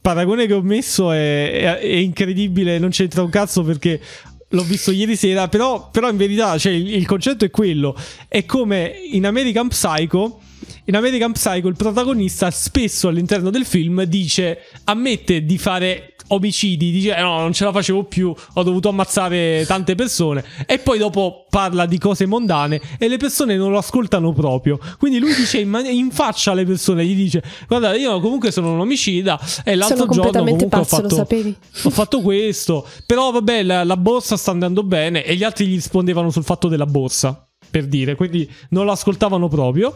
[0.00, 4.00] paragone che ho messo è, è, è, incredibile, non c'entra un cazzo perché
[4.48, 7.96] l'ho visto ieri sera, però, però in verità cioè, il, il, concetto è quello,
[8.28, 10.40] è come in American Psycho.
[10.84, 17.16] In American Psycho il protagonista spesso all'interno del film dice ammette di fare omicidi, dice
[17.16, 20.44] eh, no, non ce la facevo più, ho dovuto ammazzare tante persone.
[20.66, 24.78] E poi dopo parla di cose mondane e le persone non lo ascoltano proprio.
[24.98, 28.72] Quindi lui dice in, man- in faccia alle persone, gli dice guarda io comunque sono
[28.72, 31.26] un omicida e l'altro giorno comunque pazzo, ho, fatto,
[31.82, 35.74] ho fatto questo, però vabbè la, la borsa sta andando bene e gli altri gli
[35.74, 39.92] rispondevano sul fatto della borsa, per dire, quindi non lo ascoltavano proprio.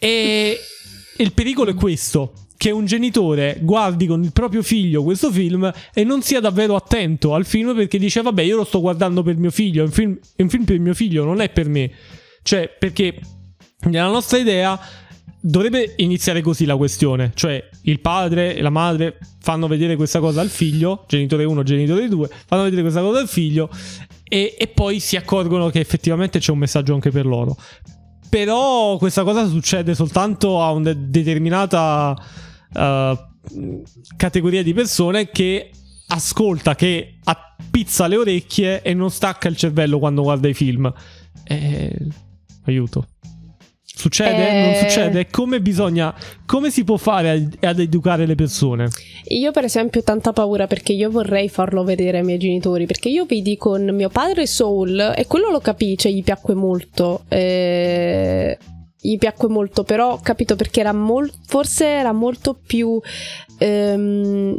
[0.00, 0.58] E
[1.16, 6.02] il pericolo è questo che un genitore guardi con il proprio figlio questo film e
[6.02, 9.52] non sia davvero attento al film perché dice vabbè io lo sto guardando per mio
[9.52, 11.90] figlio, è un film, è un film per mio figlio, non è per me.
[12.42, 13.20] Cioè perché
[13.82, 14.78] nella nostra idea
[15.40, 20.40] dovrebbe iniziare così la questione, cioè il padre e la madre fanno vedere questa cosa
[20.40, 23.70] al figlio, genitore 1, genitore 2, fanno vedere questa cosa al figlio
[24.24, 27.56] e, e poi si accorgono che effettivamente c'è un messaggio anche per loro.
[28.28, 32.16] Però questa cosa succede soltanto a una determinata
[32.74, 33.82] uh,
[34.16, 35.70] categoria di persone che
[36.08, 40.92] ascolta, che appizza le orecchie e non stacca il cervello quando guarda i film.
[41.44, 41.96] Eh,
[42.66, 43.06] aiuto.
[43.82, 44.48] Succede?
[44.48, 44.64] Eh...
[44.64, 45.26] Non succede?
[45.28, 46.14] Come bisogna.
[46.46, 48.88] Come si può fare ad educare le persone?
[49.30, 52.86] Io, per esempio, ho tanta paura perché io vorrei farlo vedere ai miei genitori.
[52.86, 57.24] Perché io vidi con mio padre Soul e quello lo capì, cioè gli piacque molto.
[57.28, 58.56] Eh
[59.00, 63.00] gli piacque molto, però ho capito perché era molto, forse era molto più
[63.58, 64.56] ehm,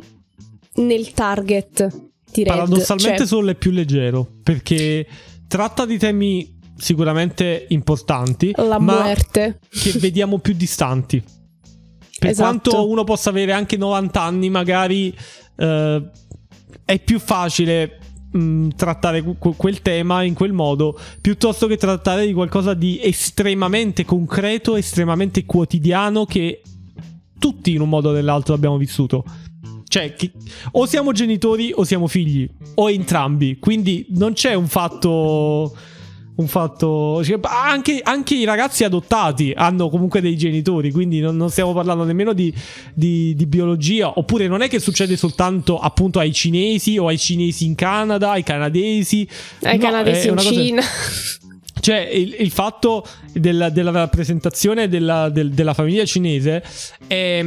[0.76, 1.88] nel target
[2.32, 2.54] di Red.
[2.54, 3.28] Paradossalmente cioè...
[3.28, 5.06] solo è più leggero, perché
[5.48, 9.60] tratta di temi sicuramente importanti, la ma muerte.
[9.70, 11.22] che vediamo più distanti.
[12.20, 12.70] Per esatto.
[12.70, 15.16] quanto uno possa avere anche 90 anni, magari
[15.58, 16.10] eh,
[16.84, 17.99] è più facile
[18.38, 24.06] mm, trattare que- quel tema in quel modo piuttosto che trattare di qualcosa di estremamente
[24.06, 26.62] concreto, estremamente quotidiano che
[27.40, 29.24] tutti in un modo o nell'altro abbiamo vissuto.
[29.88, 30.16] Cioè,
[30.72, 33.58] o siamo genitori o siamo figli, o entrambi.
[33.58, 35.76] Quindi non c'è un fatto
[36.40, 37.24] un fatto.
[37.24, 42.04] Cioè, anche, anche, i ragazzi adottati hanno comunque dei genitori, quindi non, non stiamo parlando
[42.04, 42.54] nemmeno di,
[42.94, 44.18] di, di, biologia.
[44.18, 48.44] Oppure non è che succede soltanto appunto ai cinesi o ai cinesi in Canada, ai
[48.44, 49.28] canadesi.
[49.64, 50.52] Ai no, canadesi in cosa...
[50.52, 50.82] Cina.
[51.82, 56.62] Cioè, il, il fatto della, della rappresentazione della, del, della famiglia cinese
[57.08, 57.42] è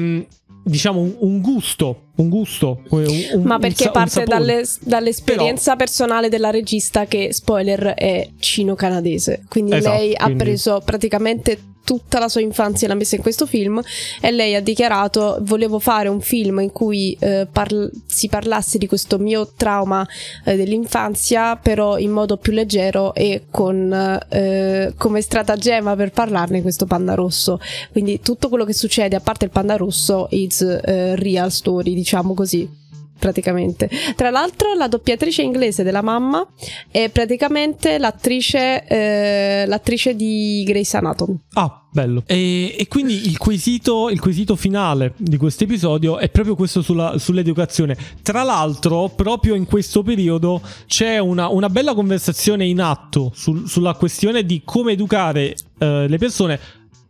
[0.65, 3.05] diciamo un, un, gusto un gusto un,
[3.35, 5.85] un, ma perché parte dalle, dall'esperienza Però...
[5.85, 9.45] personale della regista che spoiler è cino-canadese.
[9.49, 10.33] Quindi esatto, lei quindi...
[10.33, 13.81] ha preso praticamente tutta la sua infanzia l'ha messa in questo film
[14.21, 18.87] e lei ha dichiarato volevo fare un film in cui eh, parl- si parlasse di
[18.87, 20.07] questo mio trauma
[20.45, 23.93] eh, dell'infanzia però in modo più leggero e con
[24.29, 27.61] eh, come stratagemma per parlarne questo panda rosso.
[27.91, 32.81] Quindi tutto quello che succede a parte il panda rosso is real story diciamo così
[33.23, 33.89] praticamente.
[34.17, 36.45] Tra l'altro, la doppiatrice inglese della mamma
[36.91, 41.39] è praticamente l'attrice, eh, l'attrice di Grey's Anatomy.
[41.53, 42.25] Ah, bello.
[42.27, 47.17] E, e quindi il quesito, il quesito, finale di questo episodio è proprio questo sulla,
[47.17, 47.97] sull'educazione.
[48.23, 53.95] Tra l'altro, proprio in questo periodo c'è una, una bella conversazione in atto sul, sulla
[53.95, 56.59] questione di come educare eh, le persone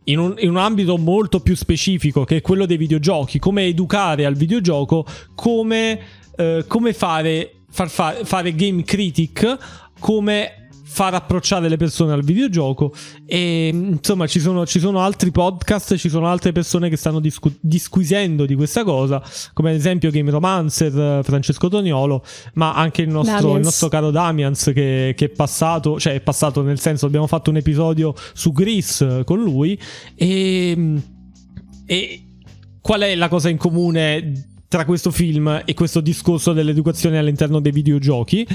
[0.05, 4.25] in un, in un, ambito molto più specifico che è quello dei videogiochi, come educare
[4.25, 5.99] al videogioco, come,
[6.35, 9.57] eh, come fare, far fa- fare game critic,
[9.99, 10.62] come
[10.93, 12.93] far approcciare le persone al videogioco.
[13.25, 17.57] E insomma ci sono, ci sono altri podcast, ci sono altre persone che stanno discu-
[17.59, 19.21] disquisendo di questa cosa,
[19.53, 22.23] come ad esempio Game Romancer, eh, Francesco Toniolo,
[22.53, 26.61] ma anche il nostro, il nostro caro Damians che, che, è passato, cioè è passato
[26.61, 29.77] nel senso abbiamo fatto un episodio su Gris eh, con lui
[30.13, 31.01] e,
[31.87, 32.27] e
[32.81, 37.71] qual è la cosa in comune tra questo film e questo discorso dell'educazione all'interno dei
[37.71, 38.47] videogiochi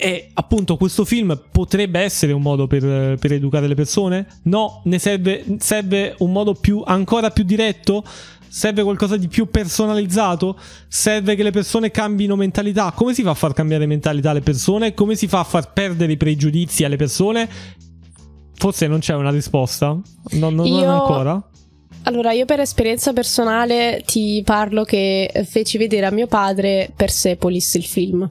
[0.00, 4.28] e appunto questo film potrebbe essere un modo per, per educare le persone?
[4.44, 8.04] No, ne serve, serve un modo più, ancora più diretto?
[8.46, 10.56] Serve qualcosa di più personalizzato?
[10.86, 12.92] Serve che le persone cambino mentalità?
[12.92, 14.94] Come si fa a far cambiare mentalità alle persone?
[14.94, 17.48] Come si fa a far perdere i pregiudizi alle persone?
[18.54, 20.00] Forse non c'è una risposta.
[20.30, 20.78] No, no, Io...
[20.78, 21.48] Non ancora.
[22.04, 27.84] Allora, io per esperienza personale ti parlo che feci vedere a mio padre Persepolis il
[27.84, 28.28] film.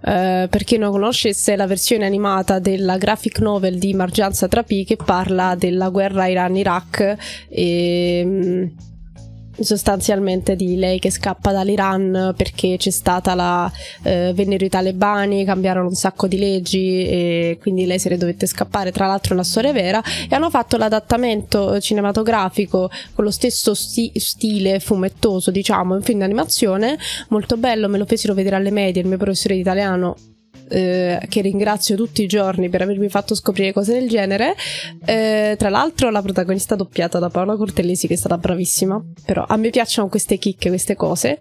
[0.00, 4.96] Uh, per chi non conoscesse la versione animata della graphic novel di Margianza Trapi che
[4.96, 7.16] parla della guerra Iran-Iraq
[7.50, 8.64] e mm,
[9.64, 13.70] sostanzialmente di lei che scappa dall'Iran perché c'è stata la
[14.02, 18.46] eh, vennero i talebani, cambiarono un sacco di leggi e quindi lei se ne dovette
[18.46, 20.02] scappare, tra l'altro è una storia vera.
[20.28, 26.98] E hanno fatto l'adattamento cinematografico con lo stesso sti- stile fumettoso, diciamo, in film d'animazione,
[27.28, 30.16] molto bello, me lo fecero vedere alle medie, il mio professore di italiano
[30.70, 34.54] eh, che ringrazio tutti i giorni per avermi fatto scoprire cose del genere.
[35.04, 39.02] Eh, tra l'altro, la protagonista doppiata da Paola Cortellesi, che è stata bravissima.
[39.24, 41.38] Però a me piacciono queste chicche, queste cose.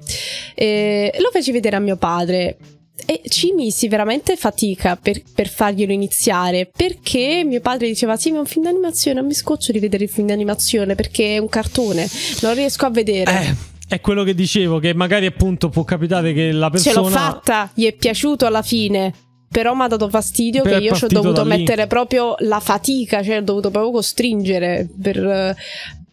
[0.56, 2.58] Eh, lo feci vedere a mio padre.
[3.06, 8.38] E ci misi veramente fatica per, per, farglielo iniziare perché mio padre diceva: Sì, ma
[8.38, 9.20] è un film d'animazione.
[9.20, 12.08] Non mi scoccio di vedere il film d'animazione perché è un cartone,
[12.42, 13.32] non riesco a vedere.
[13.32, 13.69] Eh.
[13.90, 16.94] È quello che dicevo, che magari appunto può capitare che la persona...
[16.94, 19.12] Ce l'ho fatta, gli è piaciuto alla fine.
[19.50, 23.38] Però mi ha dato fastidio che io ci ho dovuto mettere proprio la fatica, cioè
[23.38, 25.56] ho dovuto proprio costringere per,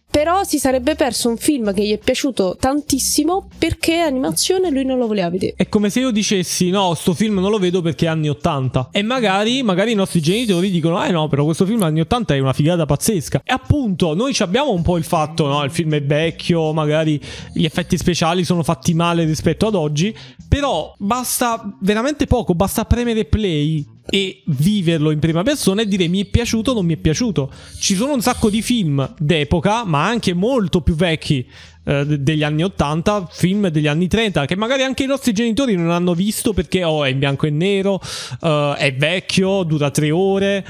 [0.09, 4.97] però si sarebbe perso un film che gli è piaciuto tantissimo perché animazione lui non
[4.97, 5.53] lo voleva vedere.
[5.55, 8.89] È come se io dicessi no, sto film non lo vedo perché è anni 80
[8.91, 12.39] e magari, magari i nostri genitori dicono eh no, però questo film anni 80 è
[12.39, 13.41] una figata pazzesca.
[13.43, 17.21] E appunto noi abbiamo un po' il fatto, no, il film è vecchio, magari
[17.53, 20.15] gli effetti speciali sono fatti male rispetto ad oggi,
[20.47, 26.23] però basta veramente poco, basta premere play e viverlo in prima persona e dire mi
[26.23, 27.51] è piaciuto o non mi è piaciuto.
[27.79, 31.45] Ci sono un sacco di film d'epoca, ma anche molto più vecchi
[31.83, 35.89] eh, degli anni 80, film degli anni 30 che magari anche i nostri genitori non
[35.89, 38.01] hanno visto perché oh, è in bianco e nero,
[38.41, 40.65] eh, è vecchio, dura tre ore.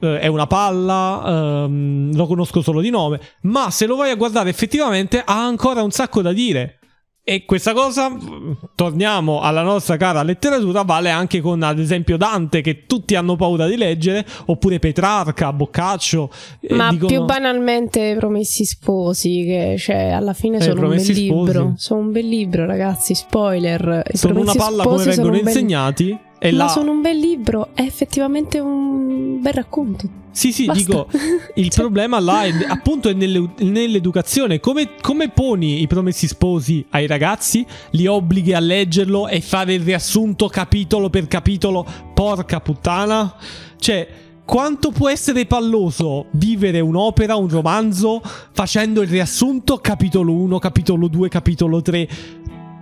[0.00, 4.14] Eh, è una palla, ehm, lo conosco solo di nome, ma se lo vai a
[4.14, 6.77] guardare effettivamente ha ancora un sacco da dire.
[7.30, 8.10] E questa cosa,
[8.74, 13.66] torniamo alla nostra cara letteratura, vale anche con ad esempio Dante, che tutti hanno paura
[13.68, 16.30] di leggere, oppure Petrarca, Boccaccio.
[16.70, 17.06] Ma dicono...
[17.06, 21.20] più banalmente Promessi Sposi, che cioè, alla fine eh, sono un bel sposi.
[21.20, 21.74] libro.
[21.76, 24.04] Sono un bel libro, ragazzi, spoiler.
[24.10, 26.04] Sono una palla come vengono insegnati.
[26.06, 26.27] Bel...
[26.38, 26.68] E Ma là...
[26.68, 30.08] sono un bel libro, è effettivamente un bel racconto.
[30.30, 30.80] Sì, sì, Basta.
[30.80, 31.08] dico,
[31.56, 31.80] il cioè...
[31.80, 34.60] problema là è appunto è nelle, nell'educazione.
[34.60, 37.66] Come, come, poni i promessi sposi ai ragazzi?
[37.90, 41.84] Li obblighi a leggerlo e fare il riassunto capitolo per capitolo?
[42.14, 43.34] Porca puttana.
[43.76, 44.08] Cioè,
[44.44, 48.22] quanto può essere palloso vivere un'opera, un romanzo,
[48.52, 52.08] facendo il riassunto capitolo 1, capitolo 2, capitolo 3?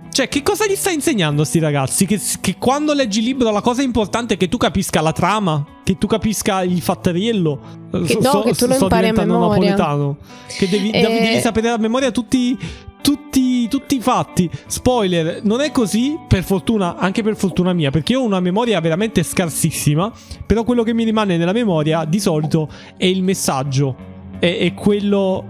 [0.09, 2.05] Cioè, che cosa gli stai insegnando a sti ragazzi?
[2.05, 5.63] Che, che, quando leggi il libro la cosa importante è che tu capisca la trama,
[5.83, 7.59] che tu capisca il fattoriello.
[7.91, 9.47] Che, so, no, che tu lo impari a memoria.
[9.47, 10.17] Napoletano.
[10.47, 11.01] Che devi, e...
[11.01, 12.57] devi, sapere a memoria tutti,
[13.01, 14.49] tutti, tutti i fatti.
[14.65, 18.79] Spoiler, non è così, per fortuna, anche per fortuna mia, perché io ho una memoria
[18.79, 20.11] veramente scarsissima,
[20.45, 24.15] però quello che mi rimane nella memoria di solito è il messaggio.
[24.39, 25.45] È, è quello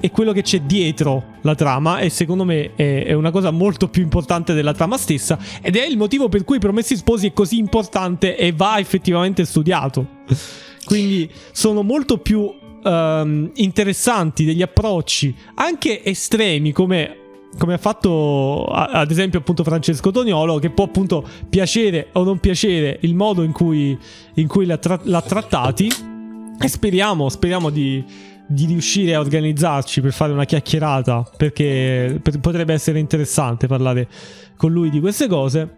[0.00, 3.88] è quello che c'è dietro la trama e secondo me è, è, una cosa molto
[3.88, 7.58] più importante della trama stessa ed è il motivo per cui Promessi Sposi è così
[7.58, 10.06] importante e va effettivamente studiato.
[10.84, 12.48] Quindi sono molto più
[12.84, 17.24] um, interessanti degli approcci anche estremi come
[17.58, 22.98] come ha fatto ad esempio appunto Francesco Toniolo, che può appunto piacere o non piacere
[23.00, 23.96] il modo in cui,
[24.34, 25.90] in cui l'ha, tra- l'ha trattati.
[26.58, 28.04] E speriamo, speriamo di,
[28.46, 34.08] di riuscire a organizzarci per fare una chiacchierata, perché per, potrebbe essere interessante parlare
[34.56, 35.76] con lui di queste cose.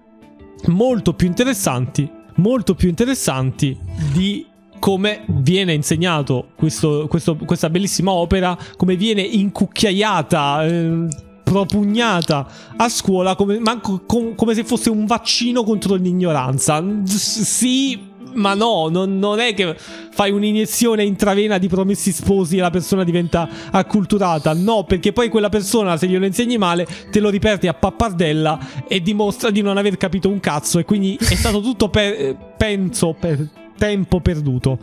[0.66, 3.78] Molto più interessanti, molto più interessanti
[4.12, 4.44] di
[4.78, 10.66] come viene insegnato questo, questo, questa bellissima opera, come viene incucchiaiata.
[10.66, 12.46] Eh, propugnata
[12.76, 16.84] a scuola come, manco, com, come se fosse un vaccino contro l'ignoranza.
[17.04, 17.98] Sì,
[18.34, 19.76] ma no, non, non, è che
[20.10, 24.52] fai un'iniezione intravena di promessi sposi e la persona diventa acculturata.
[24.54, 28.58] No, perché poi quella persona, se glielo insegni male, te lo ripeti a pappardella
[28.88, 30.78] e dimostra di non aver capito un cazzo.
[30.78, 34.78] E quindi è stato tutto, per, penso, per tempo perduto.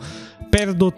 [0.56, 0.92] Perdo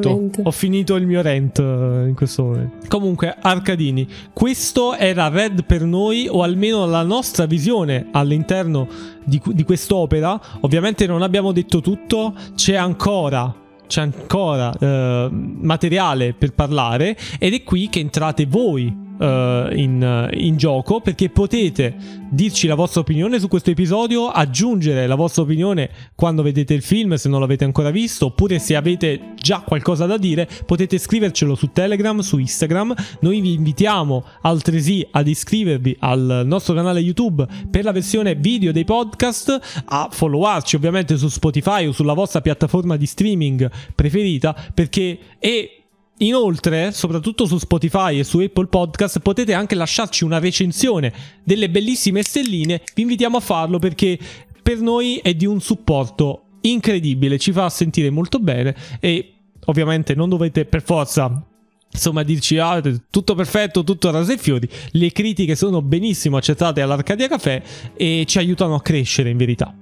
[0.00, 0.42] tempo.
[0.44, 2.86] Ho finito il mio rent uh, in questo momento.
[2.88, 8.88] Comunque, Arcadini, questo era Red per noi, o almeno la nostra visione all'interno
[9.22, 10.40] di, di quest'opera.
[10.60, 17.62] Ovviamente non abbiamo detto tutto, c'è ancora c'è ancora uh, materiale per parlare ed è
[17.62, 19.24] qui che entrate voi uh,
[19.72, 21.94] in, in, gioco perché potete
[22.30, 27.14] dirci la vostra opinione su questo episodio, aggiungere la vostra opinione quando vedete il film
[27.14, 31.70] se non l'avete ancora visto, oppure se avete già qualcosa da dire potete scrivercelo su
[31.72, 32.94] Telegram, su Instagram.
[33.20, 38.84] Noi vi invitiamo altresì ad iscrivervi al nostro canale YouTube per la versione video dei
[38.84, 45.82] podcast, a followarci ovviamente su Spotify o sulla vostra piattaforma di streaming preferita perché è
[46.18, 51.12] Inoltre, soprattutto su Spotify e su Apple Podcast, potete anche lasciarci una recensione
[51.42, 52.82] delle bellissime stelline.
[52.94, 54.18] Vi invitiamo a farlo perché
[54.62, 59.34] per noi è di un supporto incredibile, ci fa sentire molto bene e
[59.66, 61.46] ovviamente non dovete per forza
[61.90, 64.68] insomma dirci ah, tutto perfetto, tutto rose e fiori.
[64.92, 67.62] Le critiche sono benissimo accettate all'Arcadia Café
[67.96, 69.74] e ci aiutano a crescere in verità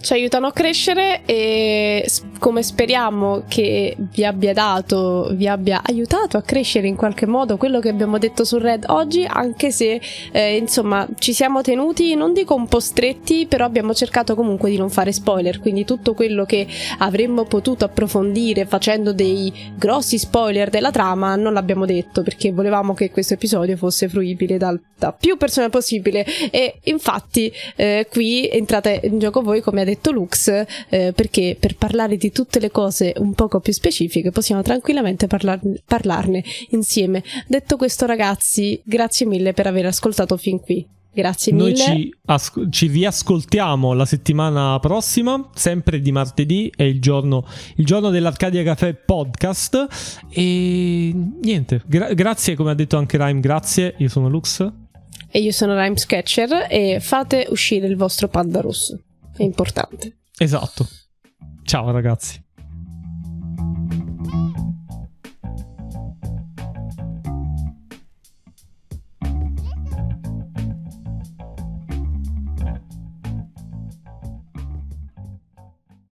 [0.00, 6.42] ci aiutano a crescere e come speriamo che vi abbia dato, vi abbia aiutato a
[6.42, 10.00] crescere in qualche modo quello che abbiamo detto su Red oggi, anche se
[10.32, 14.78] eh, insomma ci siamo tenuti, non dico un po' stretti, però abbiamo cercato comunque di
[14.78, 16.66] non fare spoiler, quindi tutto quello che
[16.98, 23.10] avremmo potuto approfondire facendo dei grossi spoiler della trama non l'abbiamo detto perché volevamo che
[23.10, 26.24] questo episodio fosse fruibile dal, da più persone possibile.
[26.50, 30.48] E infatti eh, qui entrate in gioco voi come ha detto Lux,
[30.88, 35.82] eh, perché per parlare di tutte le cose un poco più specifiche possiamo tranquillamente parlar-
[35.84, 37.22] parlarne insieme.
[37.46, 40.86] Detto questo, ragazzi, grazie mille per aver ascoltato fin qui.
[41.12, 41.64] Grazie mille.
[41.64, 47.44] Noi ci, as- ci, riascoltiamo la settimana prossima, sempre di martedì, è il giorno,
[47.76, 49.86] il giorno dell'Arcadia Café podcast.
[50.30, 51.12] E
[51.42, 53.94] niente, gra- grazie, come ha detto anche Rhyme, grazie.
[53.98, 54.64] Io sono Lux.
[55.32, 59.00] E io sono Rhyme Sketcher e fate uscire il vostro panda rosso
[59.40, 60.18] è importante.
[60.36, 60.86] Esatto.
[61.62, 62.42] Ciao ragazzi.